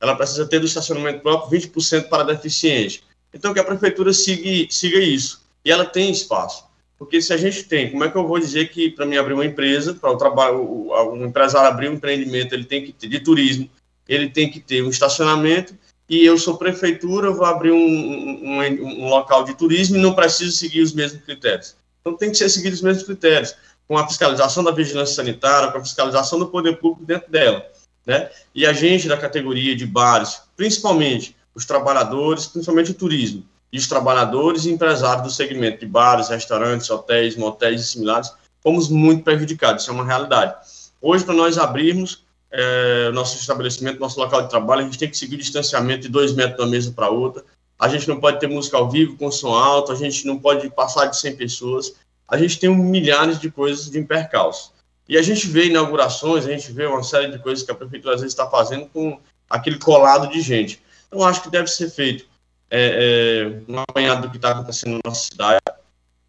Ela 0.00 0.14
precisa 0.14 0.46
ter 0.46 0.58
do 0.58 0.66
estacionamento 0.66 1.20
próprio 1.20 1.60
20% 1.60 2.08
para 2.08 2.24
deficiente. 2.24 3.02
Então 3.32 3.54
que 3.54 3.60
a 3.60 3.64
prefeitura 3.64 4.12
siga, 4.12 4.70
siga 4.70 4.98
isso. 4.98 5.42
E 5.64 5.70
ela 5.70 5.84
tem 5.84 6.10
espaço. 6.10 6.64
Porque 6.98 7.20
se 7.20 7.32
a 7.32 7.36
gente 7.36 7.64
tem, 7.64 7.90
como 7.90 8.04
é 8.04 8.10
que 8.10 8.16
eu 8.16 8.26
vou 8.26 8.38
dizer 8.38 8.70
que 8.70 8.90
para 8.90 9.06
mim 9.06 9.16
abrir 9.16 9.34
uma 9.34 9.44
empresa, 9.44 9.94
para 9.94 10.10
o 10.10 10.16
trabalho, 10.16 10.92
um 11.12 11.24
empresário 11.24 11.68
abrir 11.68 11.88
um 11.88 11.94
empreendimento, 11.94 12.54
ele 12.54 12.64
tem 12.64 12.84
que 12.84 12.92
ter 12.92 13.08
de 13.08 13.18
turismo, 13.20 13.68
ele 14.08 14.28
tem 14.28 14.50
que 14.50 14.60
ter 14.60 14.82
um 14.82 14.90
estacionamento 14.90 15.74
e 16.08 16.24
eu 16.24 16.36
sou 16.38 16.56
prefeitura, 16.56 17.28
eu 17.28 17.34
vou 17.34 17.46
abrir 17.46 17.72
um, 17.72 17.76
um, 17.76 18.60
um, 18.60 19.08
local 19.08 19.44
de 19.44 19.54
turismo 19.54 19.96
e 19.96 20.00
não 20.00 20.14
preciso 20.14 20.52
seguir 20.52 20.82
os 20.82 20.92
mesmos 20.92 21.24
critérios. 21.24 21.76
Então 22.00 22.16
tem 22.16 22.30
que 22.30 22.36
ser 22.36 22.48
seguido 22.48 22.74
os 22.74 22.82
mesmos 22.82 23.04
critérios, 23.04 23.54
com 23.88 23.96
a 23.96 24.06
fiscalização 24.06 24.62
da 24.62 24.70
vigilância 24.70 25.14
sanitária, 25.14 25.70
com 25.70 25.78
a 25.78 25.82
fiscalização 25.82 26.38
do 26.38 26.48
poder 26.48 26.76
público 26.76 27.04
dentro 27.04 27.30
dela. 27.30 27.64
Né? 28.04 28.30
E 28.54 28.66
a 28.66 28.72
gente 28.72 29.08
da 29.08 29.16
categoria 29.16 29.76
de 29.76 29.86
bares, 29.86 30.42
principalmente 30.56 31.36
os 31.54 31.64
trabalhadores, 31.64 32.46
principalmente 32.46 32.90
o 32.90 32.94
turismo, 32.94 33.44
e 33.72 33.78
os 33.78 33.86
trabalhadores 33.86 34.66
e 34.66 34.70
empresários 34.70 35.24
do 35.24 35.30
segmento 35.30 35.80
de 35.80 35.86
bares, 35.86 36.28
restaurantes, 36.28 36.90
hotéis, 36.90 37.36
motéis 37.36 37.80
e 37.80 37.84
similares, 37.84 38.30
fomos 38.62 38.88
muito 38.88 39.24
prejudicados, 39.24 39.82
isso 39.82 39.90
é 39.90 39.94
uma 39.94 40.04
realidade. 40.04 40.54
Hoje, 41.00 41.24
para 41.24 41.34
nós 41.34 41.58
abrirmos, 41.58 42.21
é, 42.52 43.10
nosso 43.12 43.36
estabelecimento, 43.36 43.98
nosso 43.98 44.20
local 44.20 44.42
de 44.42 44.50
trabalho, 44.50 44.82
a 44.82 44.84
gente 44.84 44.98
tem 44.98 45.08
que 45.08 45.16
seguir 45.16 45.36
o 45.36 45.38
distanciamento 45.38 46.02
de 46.02 46.08
dois 46.08 46.34
metros 46.34 46.60
uma 46.60 46.70
mesa 46.70 46.92
para 46.92 47.08
outra. 47.08 47.42
A 47.78 47.88
gente 47.88 48.06
não 48.06 48.20
pode 48.20 48.38
ter 48.38 48.46
música 48.46 48.76
ao 48.76 48.90
vivo 48.90 49.16
com 49.16 49.30
som 49.30 49.54
alto, 49.54 49.90
a 49.90 49.94
gente 49.94 50.26
não 50.26 50.38
pode 50.38 50.68
passar 50.70 51.06
de 51.06 51.16
100 51.16 51.36
pessoas. 51.36 51.94
A 52.28 52.36
gente 52.36 52.58
tem 52.58 52.70
milhares 52.70 53.40
de 53.40 53.50
coisas 53.50 53.90
de 53.90 54.00
percalço. 54.02 54.72
E 55.08 55.16
a 55.16 55.22
gente 55.22 55.48
vê 55.48 55.66
inaugurações, 55.66 56.46
a 56.46 56.50
gente 56.50 56.70
vê 56.72 56.86
uma 56.86 57.02
série 57.02 57.32
de 57.32 57.38
coisas 57.38 57.64
que 57.64 57.70
a 57.70 57.74
prefeitura 57.74 58.14
às 58.14 58.20
vezes 58.20 58.32
está 58.32 58.48
fazendo 58.48 58.86
com 58.86 59.18
aquele 59.48 59.78
colado 59.78 60.28
de 60.28 60.40
gente. 60.40 60.80
Então, 61.08 61.24
acho 61.24 61.42
que 61.42 61.50
deve 61.50 61.66
ser 61.68 61.90
feito 61.90 62.24
é, 62.70 63.60
é, 63.68 63.70
um 63.70 63.78
apanhado 63.80 64.22
do 64.22 64.30
que 64.30 64.36
está 64.36 64.50
acontecendo 64.50 64.92
na 64.92 65.10
nossa 65.10 65.24
cidade. 65.24 65.60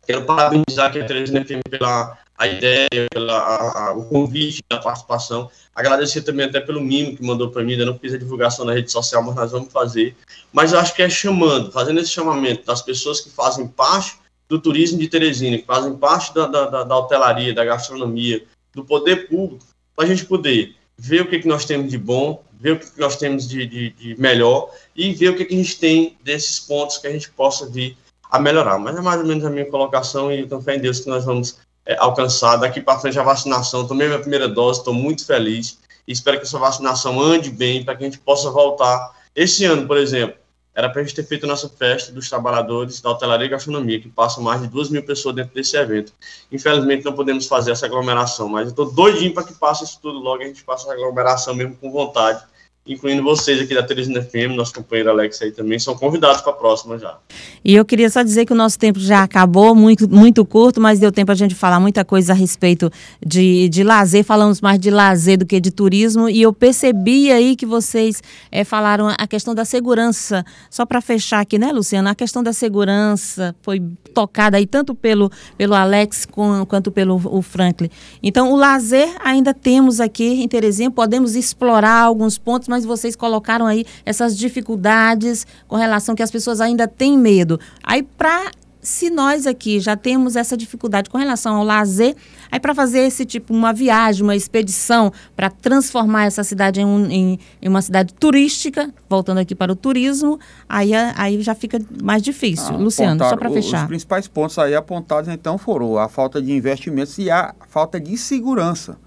Quero 0.05 0.25
parabenizar 0.25 0.87
aqui 0.87 0.99
a 0.99 1.05
Teresina 1.05 1.45
FM 1.45 1.61
pela 1.69 2.17
a 2.43 2.47
ideia, 2.47 3.07
pela, 3.09 3.37
a, 3.37 3.87
a, 3.87 3.93
o 3.93 4.03
convite, 4.05 4.61
a 4.69 4.77
participação. 4.77 5.49
Agradecer 5.73 6.23
também 6.23 6.45
até 6.45 6.59
pelo 6.59 6.81
mimo 6.81 7.15
que 7.15 7.23
mandou 7.23 7.49
para 7.49 7.63
mim, 7.63 7.71
ainda 7.71 7.85
não 7.85 7.97
fiz 7.97 8.13
a 8.13 8.17
divulgação 8.17 8.65
na 8.65 8.73
rede 8.73 8.91
social, 8.91 9.23
mas 9.23 9.35
nós 9.35 9.51
vamos 9.51 9.71
fazer. 9.71 10.15
Mas 10.51 10.73
eu 10.73 10.79
acho 10.79 10.93
que 10.93 11.01
é 11.01 11.09
chamando, 11.09 11.71
fazendo 11.71 12.01
esse 12.01 12.11
chamamento 12.11 12.65
das 12.65 12.81
pessoas 12.81 13.21
que 13.21 13.29
fazem 13.29 13.65
parte 13.65 14.17
do 14.49 14.59
turismo 14.59 14.99
de 14.99 15.07
Teresina, 15.07 15.57
que 15.57 15.65
fazem 15.65 15.95
parte 15.95 16.33
da, 16.35 16.45
da, 16.45 16.83
da 16.83 16.97
hotelaria, 16.97 17.53
da 17.53 17.63
gastronomia, 17.63 18.43
do 18.73 18.83
poder 18.83 19.29
público, 19.29 19.65
para 19.95 20.05
a 20.05 20.07
gente 20.07 20.25
poder 20.25 20.75
ver 20.97 21.21
o 21.21 21.29
que, 21.29 21.39
que 21.39 21.47
nós 21.47 21.63
temos 21.63 21.89
de 21.89 21.97
bom, 21.97 22.43
ver 22.59 22.73
o 22.73 22.79
que, 22.79 22.91
que 22.91 22.99
nós 22.99 23.15
temos 23.15 23.47
de, 23.47 23.65
de, 23.65 23.89
de, 23.91 24.19
melhor 24.19 24.69
e 24.93 25.13
ver 25.13 25.29
o 25.29 25.35
que, 25.35 25.45
que 25.45 25.53
a 25.53 25.57
gente 25.57 25.79
tem 25.79 26.17
desses 26.21 26.59
pontos 26.59 26.97
que 26.97 27.07
a 27.07 27.11
gente 27.11 27.31
possa 27.31 27.65
vir 27.67 27.97
a 28.29 28.37
melhorar. 28.37 28.77
Mas 28.77 28.97
é 28.97 29.01
mais 29.01 29.21
ou 29.21 29.27
menos 29.27 29.45
a 29.45 29.49
minha 29.49 29.65
colocação 29.65 30.31
e 30.31 30.45
com 30.45 30.61
fé 30.61 30.75
em 30.75 30.79
Deus 30.79 30.99
que 30.99 31.09
nós 31.09 31.23
vamos 31.23 31.57
é, 31.85 31.95
alcançar. 31.97 32.57
Daqui 32.57 32.81
para 32.81 32.99
frente 32.99 33.19
a 33.19 33.23
vacinação, 33.23 33.87
tomei 33.87 34.07
minha 34.07 34.19
primeira 34.19 34.47
dose, 34.47 34.79
estou 34.79 34.93
muito 34.93 35.25
feliz 35.25 35.79
e 36.07 36.11
espero 36.11 36.37
que 36.37 36.45
essa 36.45 36.59
vacinação 36.59 37.21
ande 37.21 37.49
bem 37.49 37.83
para 37.83 37.95
que 37.95 38.03
a 38.03 38.07
gente 38.07 38.19
possa 38.19 38.49
voltar. 38.49 39.11
Esse 39.35 39.65
ano, 39.65 39.87
por 39.87 39.97
exemplo, 39.97 40.35
era 40.75 40.89
para 40.89 41.01
a 41.01 41.03
gente 41.03 41.15
ter 41.15 41.23
feito 41.23 41.45
nossa 41.45 41.69
festa 41.69 42.11
dos 42.11 42.27
trabalhadores 42.27 42.99
da 42.99 43.11
hotelaria 43.11 43.45
e 43.45 43.49
gastronomia, 43.49 43.99
que 43.99 44.09
passam 44.09 44.43
mais 44.43 44.61
de 44.61 44.67
duas 44.67 44.89
mil 44.89 45.03
pessoas 45.03 45.35
dentro 45.35 45.53
desse 45.53 45.77
evento. 45.77 46.11
Infelizmente 46.51 47.05
não 47.05 47.13
podemos 47.13 47.45
fazer 47.45 47.71
essa 47.71 47.85
aglomeração, 47.85 48.49
mas 48.49 48.65
eu 48.65 48.69
estou 48.71 48.91
doidinho 48.91 49.33
para 49.33 49.43
que 49.43 49.53
passe 49.53 49.83
isso 49.83 49.99
tudo 50.01 50.17
logo 50.19 50.41
e 50.41 50.45
a 50.45 50.47
gente 50.47 50.63
faça 50.63 50.85
essa 50.85 50.93
aglomeração 50.93 51.53
mesmo 51.53 51.75
com 51.75 51.91
vontade 51.91 52.43
incluindo 52.85 53.23
vocês 53.23 53.61
aqui 53.61 53.73
da 53.73 53.81
Teresina 53.81 54.21
FM, 54.21 54.55
nosso 54.57 54.73
companheiro 54.73 55.09
Alex 55.09 55.41
aí 55.41 55.51
também, 55.51 55.79
são 55.79 55.95
convidados 55.95 56.41
para 56.41 56.51
a 56.51 56.55
próxima 56.55 56.99
já. 56.99 57.17
E 57.63 57.73
eu 57.73 57.85
queria 57.85 58.09
só 58.09 58.21
dizer 58.21 58.45
que 58.45 58.51
o 58.51 58.55
nosso 58.55 58.77
tempo 58.77 58.99
já 58.99 59.23
acabou, 59.23 59.73
muito, 59.73 60.09
muito 60.09 60.43
curto, 60.43 60.81
mas 60.81 60.99
deu 60.99 61.09
tempo 61.09 61.31
a 61.31 61.35
gente 61.35 61.55
falar 61.55 61.79
muita 61.79 62.03
coisa 62.03 62.33
a 62.33 62.35
respeito 62.35 62.91
de, 63.25 63.69
de 63.69 63.83
lazer, 63.83 64.25
falamos 64.25 64.59
mais 64.59 64.77
de 64.79 64.89
lazer 64.89 65.37
do 65.37 65.45
que 65.45 65.61
de 65.61 65.71
turismo, 65.71 66.29
e 66.29 66.41
eu 66.41 66.51
percebi 66.51 67.31
aí 67.31 67.55
que 67.55 67.65
vocês 67.65 68.21
é, 68.51 68.65
falaram 68.65 69.07
a 69.07 69.27
questão 69.27 69.55
da 69.55 69.63
segurança, 69.63 70.45
só 70.69 70.85
para 70.85 70.99
fechar 70.99 71.39
aqui, 71.39 71.57
né, 71.57 71.71
Luciana, 71.71 72.11
a 72.11 72.15
questão 72.15 72.43
da 72.43 72.51
segurança 72.51 73.55
foi 73.61 73.81
tocada 74.13 74.57
aí 74.57 74.67
tanto 74.67 74.93
pelo, 74.93 75.31
pelo 75.57 75.73
Alex 75.73 76.25
com, 76.25 76.65
quanto 76.65 76.91
pelo 76.91 77.15
o 77.25 77.41
Franklin. 77.41 77.89
Então, 78.21 78.51
o 78.51 78.57
lazer 78.57 79.09
ainda 79.23 79.53
temos 79.53 80.01
aqui 80.01 80.43
em 80.43 80.47
Terezinha, 80.49 80.91
podemos 80.91 81.35
explorar 81.35 82.01
alguns 82.01 82.37
pontos, 82.37 82.67
mas 82.73 82.85
vocês 82.85 83.15
colocaram 83.15 83.67
aí 83.67 83.85
essas 84.03 84.35
dificuldades 84.35 85.45
com 85.67 85.75
relação 85.75 86.15
que 86.15 86.23
as 86.23 86.31
pessoas 86.31 86.59
ainda 86.59 86.87
têm 86.87 87.17
medo. 87.17 87.59
Aí, 87.83 88.01
para 88.01 88.51
se 88.83 89.09
nós 89.09 89.47
aqui 89.47 89.79
já 89.79 89.95
temos 89.95 90.35
essa 90.35 90.57
dificuldade 90.57 91.09
com 91.09 91.17
relação 91.17 91.55
ao 91.55 91.63
lazer, 91.63 92.15
aí 92.51 92.59
para 92.59 92.75
fazer 92.75 92.99
esse 92.99 93.25
tipo, 93.25 93.53
uma 93.53 93.71
viagem, 93.71 94.23
uma 94.23 94.35
expedição, 94.35 95.11
para 95.35 95.49
transformar 95.49 96.25
essa 96.25 96.43
cidade 96.43 96.81
em, 96.81 96.85
um, 96.85 97.05
em, 97.09 97.39
em, 97.61 97.69
uma 97.69 97.81
cidade 97.81 98.13
turística, 98.13 98.93
voltando 99.09 99.37
aqui 99.37 99.55
para 99.55 99.71
o 99.71 99.75
turismo, 99.75 100.37
aí, 100.67 100.93
aí 100.93 101.41
já 101.41 101.55
fica 101.55 101.79
mais 102.03 102.21
difícil. 102.21 102.75
Ah, 102.75 102.77
Luciano, 102.77 103.23
só 103.23 103.37
para 103.37 103.49
fechar. 103.49 103.83
Os 103.83 103.87
principais 103.87 104.27
pontos 104.27 104.59
aí 104.59 104.75
apontados, 104.75 105.31
então, 105.31 105.57
foram 105.57 105.97
a 105.97 106.09
falta 106.09 106.41
de 106.41 106.51
investimentos 106.51 107.17
e 107.17 107.31
a 107.31 107.55
falta 107.69 107.99
de 107.99 108.17
segurança 108.17 108.97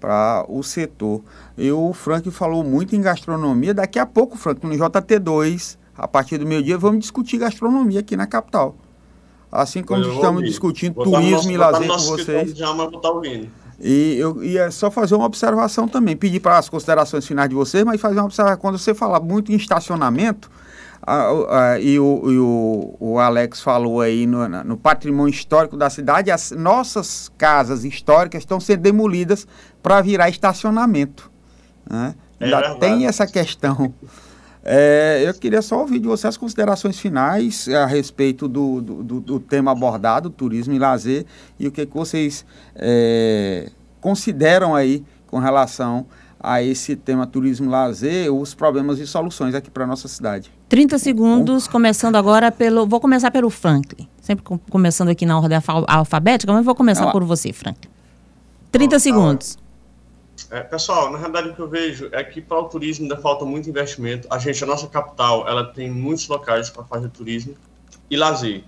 para 0.00 0.44
o 0.48 0.62
setor. 0.62 1.22
E 1.56 1.70
o 1.70 1.92
Frank 1.92 2.28
falou 2.30 2.64
muito 2.64 2.96
em 2.96 3.00
gastronomia. 3.00 3.74
Daqui 3.74 3.98
a 3.98 4.06
pouco, 4.06 4.36
Frank, 4.38 4.66
no 4.66 4.72
JT2, 4.72 5.76
a 5.96 6.08
partir 6.08 6.38
do 6.38 6.46
meio-dia, 6.46 6.78
vamos 6.78 7.00
discutir 7.00 7.36
gastronomia 7.38 8.00
aqui 8.00 8.16
na 8.16 8.26
capital. 8.26 8.74
Assim 9.52 9.82
como 9.82 10.00
estamos 10.00 10.36
ouvir. 10.36 10.48
discutindo 10.48 10.94
vou 10.94 11.04
turismo 11.04 11.34
nosso, 11.34 11.50
e 11.50 11.56
lazer 11.56 11.88
com 11.88 11.98
vocês. 11.98 12.56
Já, 12.56 12.72
mas 12.72 12.90
vou 12.90 13.00
ouvindo. 13.04 13.48
E 13.78 14.16
eu 14.18 14.42
ia 14.44 14.70
só 14.70 14.90
fazer 14.90 15.14
uma 15.14 15.24
observação 15.24 15.88
também, 15.88 16.16
pedir 16.16 16.40
para 16.40 16.58
as 16.58 16.68
considerações 16.68 17.26
finais 17.26 17.48
de 17.48 17.54
vocês, 17.54 17.82
mas 17.82 18.00
fazer 18.00 18.16
uma 18.16 18.26
observação. 18.26 18.58
Quando 18.58 18.78
você 18.78 18.94
fala 18.94 19.18
muito 19.18 19.50
em 19.50 19.56
estacionamento, 19.56 20.50
a, 21.02 21.72
a, 21.72 21.80
e, 21.80 21.98
o, 21.98 22.30
e 22.30 22.38
o, 22.38 22.96
o, 23.00 23.18
Alex 23.18 23.60
falou 23.60 24.00
aí 24.00 24.26
no, 24.26 24.46
no, 24.48 24.76
patrimônio 24.76 25.32
histórico 25.32 25.76
da 25.76 25.88
cidade, 25.88 26.30
as 26.30 26.50
nossas 26.50 27.30
casas 27.38 27.84
históricas 27.84 28.42
estão 28.42 28.60
sendo 28.60 28.82
demolidas 28.82 29.46
para 29.82 30.00
virar 30.02 30.28
estacionamento. 30.28 31.30
Né? 31.88 32.14
É 32.38 32.44
Ainda 32.44 32.74
tem 32.76 33.06
essa 33.06 33.26
questão. 33.26 33.94
É, 34.62 35.22
eu 35.26 35.32
queria 35.32 35.62
só 35.62 35.80
ouvir 35.80 35.98
de 35.98 36.06
você 36.06 36.26
as 36.26 36.36
considerações 36.36 36.98
finais 36.98 37.66
a 37.68 37.86
respeito 37.86 38.46
do, 38.46 38.82
do, 38.82 39.20
do 39.20 39.40
tema 39.40 39.72
abordado, 39.72 40.28
turismo 40.28 40.74
e 40.74 40.78
lazer, 40.78 41.24
e 41.58 41.66
o 41.66 41.72
que, 41.72 41.86
que 41.86 41.94
vocês 41.94 42.44
é, 42.76 43.70
consideram 44.02 44.74
aí 44.74 45.02
com 45.26 45.38
relação 45.38 46.06
a 46.42 46.62
esse 46.62 46.96
tema 46.96 47.26
turismo 47.26 47.70
lazer, 47.70 48.32
os 48.32 48.54
problemas 48.54 48.98
e 48.98 49.06
soluções 49.06 49.54
aqui 49.54 49.70
para 49.70 49.84
a 49.84 49.86
nossa 49.86 50.08
cidade. 50.08 50.50
30 50.68 50.98
segundos, 50.98 51.68
começando 51.68 52.16
agora 52.16 52.50
pelo. 52.50 52.86
Vou 52.86 53.00
começar 53.00 53.30
pelo 53.30 53.50
Franklin. 53.50 54.08
Sempre 54.20 54.44
começando 54.70 55.08
aqui 55.08 55.26
na 55.26 55.38
ordem 55.38 55.58
alfabética, 55.86 56.52
mas 56.52 56.64
vou 56.64 56.74
começar 56.74 57.10
por 57.12 57.24
você, 57.24 57.52
Franklin. 57.52 57.90
30 58.72 58.96
ah, 58.96 59.00
segundos. 59.00 59.58
É, 60.50 60.60
pessoal, 60.60 61.10
na 61.10 61.18
realidade 61.18 61.50
o 61.50 61.54
que 61.54 61.60
eu 61.60 61.68
vejo 61.68 62.08
é 62.12 62.22
que 62.24 62.40
para 62.40 62.58
o 62.58 62.64
turismo 62.64 63.04
ainda 63.04 63.16
falta 63.16 63.44
muito 63.44 63.68
investimento. 63.68 64.26
A 64.30 64.38
gente, 64.38 64.62
a 64.62 64.66
nossa 64.66 64.86
capital, 64.86 65.46
ela 65.48 65.64
tem 65.64 65.90
muitos 65.90 66.26
locais 66.28 66.70
para 66.70 66.84
fazer 66.84 67.08
turismo 67.10 67.54
e 68.08 68.16
lazer. 68.16 68.64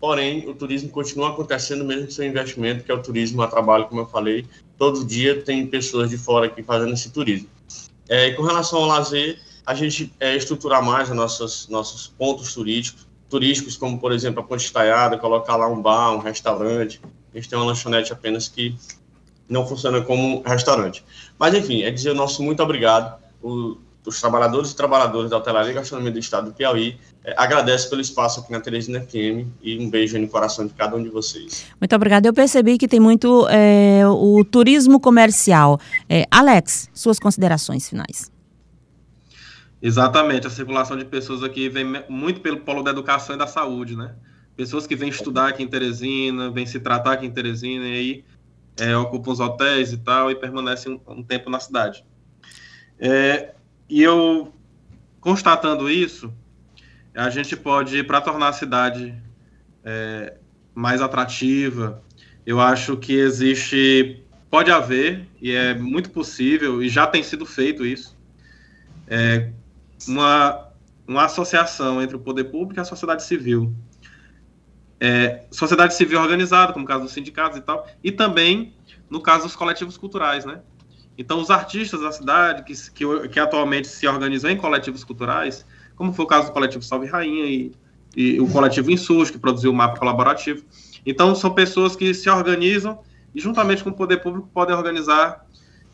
Porém, 0.00 0.48
o 0.48 0.54
turismo 0.54 0.88
continua 0.88 1.28
acontecendo 1.28 1.84
mesmo 1.84 2.10
sem 2.10 2.30
investimento, 2.30 2.82
que 2.82 2.90
é 2.90 2.94
o 2.94 3.02
turismo 3.02 3.42
a 3.42 3.46
trabalho, 3.46 3.86
como 3.86 4.00
eu 4.00 4.06
falei. 4.06 4.46
Todo 4.78 5.04
dia 5.04 5.42
tem 5.42 5.66
pessoas 5.66 6.08
de 6.08 6.16
fora 6.16 6.46
aqui 6.46 6.62
fazendo 6.62 6.94
esse 6.94 7.10
turismo. 7.10 7.48
É, 8.08 8.28
e 8.28 8.34
com 8.34 8.42
relação 8.42 8.78
ao 8.78 8.86
lazer, 8.86 9.38
a 9.66 9.74
gente 9.74 10.12
é, 10.18 10.38
mais 10.82 11.10
os 11.10 11.14
nossos, 11.14 11.68
nossos 11.68 12.06
pontos 12.08 12.54
turísticos, 12.54 13.06
turísticos, 13.28 13.76
como 13.76 14.00
por 14.00 14.10
exemplo 14.10 14.40
a 14.40 14.42
Ponte 14.42 14.64
Estaiada, 14.64 15.18
colocar 15.18 15.56
lá 15.56 15.68
um 15.68 15.80
bar, 15.80 16.12
um 16.12 16.18
restaurante. 16.18 17.00
A 17.32 17.36
gente 17.36 17.48
tem 17.48 17.58
uma 17.58 17.66
lanchonete 17.66 18.12
apenas 18.12 18.48
que 18.48 18.74
não 19.48 19.66
funciona 19.66 20.00
como 20.00 20.42
restaurante. 20.42 21.04
Mas, 21.38 21.54
enfim, 21.54 21.82
é 21.82 21.90
dizer 21.90 22.10
o 22.10 22.14
nosso 22.14 22.42
muito 22.42 22.62
obrigado. 22.62 23.20
O, 23.42 23.76
os 24.06 24.20
trabalhadores 24.20 24.70
e 24.70 24.76
trabalhadoras 24.76 25.30
da 25.30 25.36
hotelaria 25.36 25.72
e 25.72 25.74
gastronomia 25.74 26.10
do 26.10 26.18
estado 26.18 26.50
do 26.50 26.54
Piauí 26.54 26.98
é, 27.22 27.34
agradece 27.36 27.88
pelo 27.88 28.00
espaço 28.00 28.40
aqui 28.40 28.50
na 28.50 28.60
Teresina 28.60 29.00
FM 29.00 29.46
e 29.62 29.78
um 29.78 29.90
beijo 29.90 30.18
no 30.18 30.26
coração 30.28 30.66
de 30.66 30.72
cada 30.72 30.96
um 30.96 31.02
de 31.02 31.10
vocês. 31.10 31.66
Muito 31.78 31.94
obrigada. 31.94 32.26
Eu 32.26 32.32
percebi 32.32 32.78
que 32.78 32.88
tem 32.88 32.98
muito 32.98 33.46
é, 33.48 34.02
o 34.06 34.42
turismo 34.44 34.98
comercial. 34.98 35.78
É, 36.08 36.24
Alex, 36.30 36.88
suas 36.94 37.18
considerações 37.18 37.88
finais. 37.88 38.32
Exatamente, 39.82 40.46
a 40.46 40.50
circulação 40.50 40.96
de 40.96 41.04
pessoas 41.04 41.42
aqui 41.42 41.68
vem 41.68 41.84
muito 42.08 42.40
pelo 42.40 42.60
polo 42.60 42.82
da 42.82 42.90
educação 42.90 43.34
e 43.34 43.38
da 43.38 43.46
saúde, 43.46 43.96
né? 43.96 44.14
Pessoas 44.54 44.86
que 44.86 44.94
vêm 44.94 45.08
estudar 45.08 45.48
aqui 45.48 45.62
em 45.62 45.68
Teresina, 45.68 46.50
vêm 46.50 46.66
se 46.66 46.78
tratar 46.80 47.12
aqui 47.12 47.24
em 47.24 47.30
Teresina 47.30 47.86
e 47.86 47.92
aí 47.92 48.24
é, 48.78 48.94
ocupam 48.96 49.30
os 49.30 49.40
hotéis 49.40 49.92
e 49.92 49.96
tal, 49.96 50.30
e 50.30 50.34
permanecem 50.34 51.00
um, 51.06 51.12
um 51.12 51.22
tempo 51.22 51.48
na 51.48 51.58
cidade. 51.60 52.04
É, 52.98 53.54
e 53.90 54.02
eu, 54.02 54.52
constatando 55.20 55.90
isso, 55.90 56.32
a 57.14 57.28
gente 57.28 57.56
pode, 57.56 58.02
para 58.04 58.20
tornar 58.20 58.48
a 58.48 58.52
cidade 58.52 59.14
é, 59.84 60.36
mais 60.74 61.02
atrativa, 61.02 62.02
eu 62.46 62.60
acho 62.60 62.96
que 62.96 63.12
existe, 63.12 64.22
pode 64.48 64.70
haver, 64.70 65.26
e 65.42 65.52
é 65.52 65.74
muito 65.74 66.10
possível, 66.10 66.82
e 66.82 66.88
já 66.88 67.06
tem 67.06 67.22
sido 67.22 67.44
feito 67.44 67.84
isso, 67.84 68.16
é, 69.08 69.50
uma, 70.06 70.68
uma 71.06 71.24
associação 71.24 72.00
entre 72.00 72.16
o 72.16 72.20
poder 72.20 72.44
público 72.44 72.78
e 72.78 72.82
a 72.82 72.84
sociedade 72.84 73.24
civil 73.24 73.74
é, 75.00 75.44
sociedade 75.50 75.94
civil 75.94 76.20
organizada, 76.20 76.72
como 76.72 76.84
o 76.84 76.88
caso 76.88 77.04
dos 77.04 77.12
sindicatos 77.12 77.58
e 77.58 77.62
tal, 77.62 77.88
e 78.04 78.12
também 78.12 78.74
no 79.08 79.20
caso 79.20 79.44
dos 79.44 79.56
coletivos 79.56 79.96
culturais, 79.96 80.44
né? 80.44 80.60
Então, 81.16 81.40
os 81.40 81.50
artistas 81.50 82.00
da 82.00 82.12
cidade, 82.12 82.62
que, 82.64 82.74
que, 82.92 83.28
que 83.28 83.40
atualmente 83.40 83.88
se 83.88 84.06
organizam 84.06 84.50
em 84.50 84.56
coletivos 84.56 85.04
culturais, 85.04 85.66
como 85.96 86.12
foi 86.12 86.24
o 86.24 86.28
caso 86.28 86.46
do 86.46 86.52
coletivo 86.52 86.82
Salve 86.82 87.06
Rainha 87.06 87.44
e, 87.44 87.72
e 88.16 88.40
o 88.40 88.48
coletivo 88.48 88.90
Insurge, 88.90 89.32
que 89.32 89.38
produziu 89.38 89.70
o 89.70 89.74
mapa 89.74 89.98
colaborativo. 89.98 90.64
Então, 91.04 91.34
são 91.34 91.50
pessoas 91.50 91.94
que 91.94 92.14
se 92.14 92.30
organizam 92.30 92.98
e, 93.34 93.40
juntamente 93.40 93.84
com 93.84 93.90
o 93.90 93.92
poder 93.92 94.18
público, 94.18 94.48
podem 94.52 94.74
organizar 94.74 95.44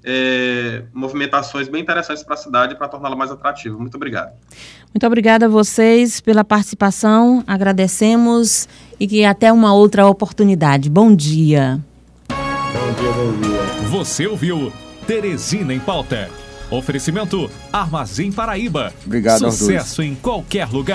é, 0.04 0.84
movimentações 0.94 1.68
bem 1.68 1.82
interessantes 1.82 2.22
para 2.22 2.34
a 2.34 2.38
cidade 2.38 2.76
para 2.76 2.86
torná-la 2.86 3.16
mais 3.16 3.30
atrativa. 3.30 3.76
Muito 3.76 3.96
obrigado. 3.96 4.32
Muito 4.94 5.04
obrigada 5.04 5.46
a 5.46 5.48
vocês 5.48 6.20
pela 6.20 6.44
participação. 6.44 7.42
Agradecemos 7.44 8.68
e 9.00 9.06
que 9.08 9.24
até 9.24 9.52
uma 9.52 9.74
outra 9.74 10.06
oportunidade. 10.06 10.88
Bom 10.88 11.14
dia. 11.14 11.80
Bom 12.28 12.92
dia, 12.92 13.12
bom 13.12 13.32
dia. 13.40 13.88
Você 13.90 14.26
ouviu 14.26 14.72
Teresina 15.06 15.72
em 15.72 15.78
Pauta. 15.78 16.28
Oferecimento 16.68 17.48
Armazém 17.72 18.32
Paraíba. 18.32 18.92
Obrigado, 19.04 19.38
Sucesso 19.38 20.02
em 20.02 20.16
qualquer 20.16 20.68
lugar. 20.68 20.94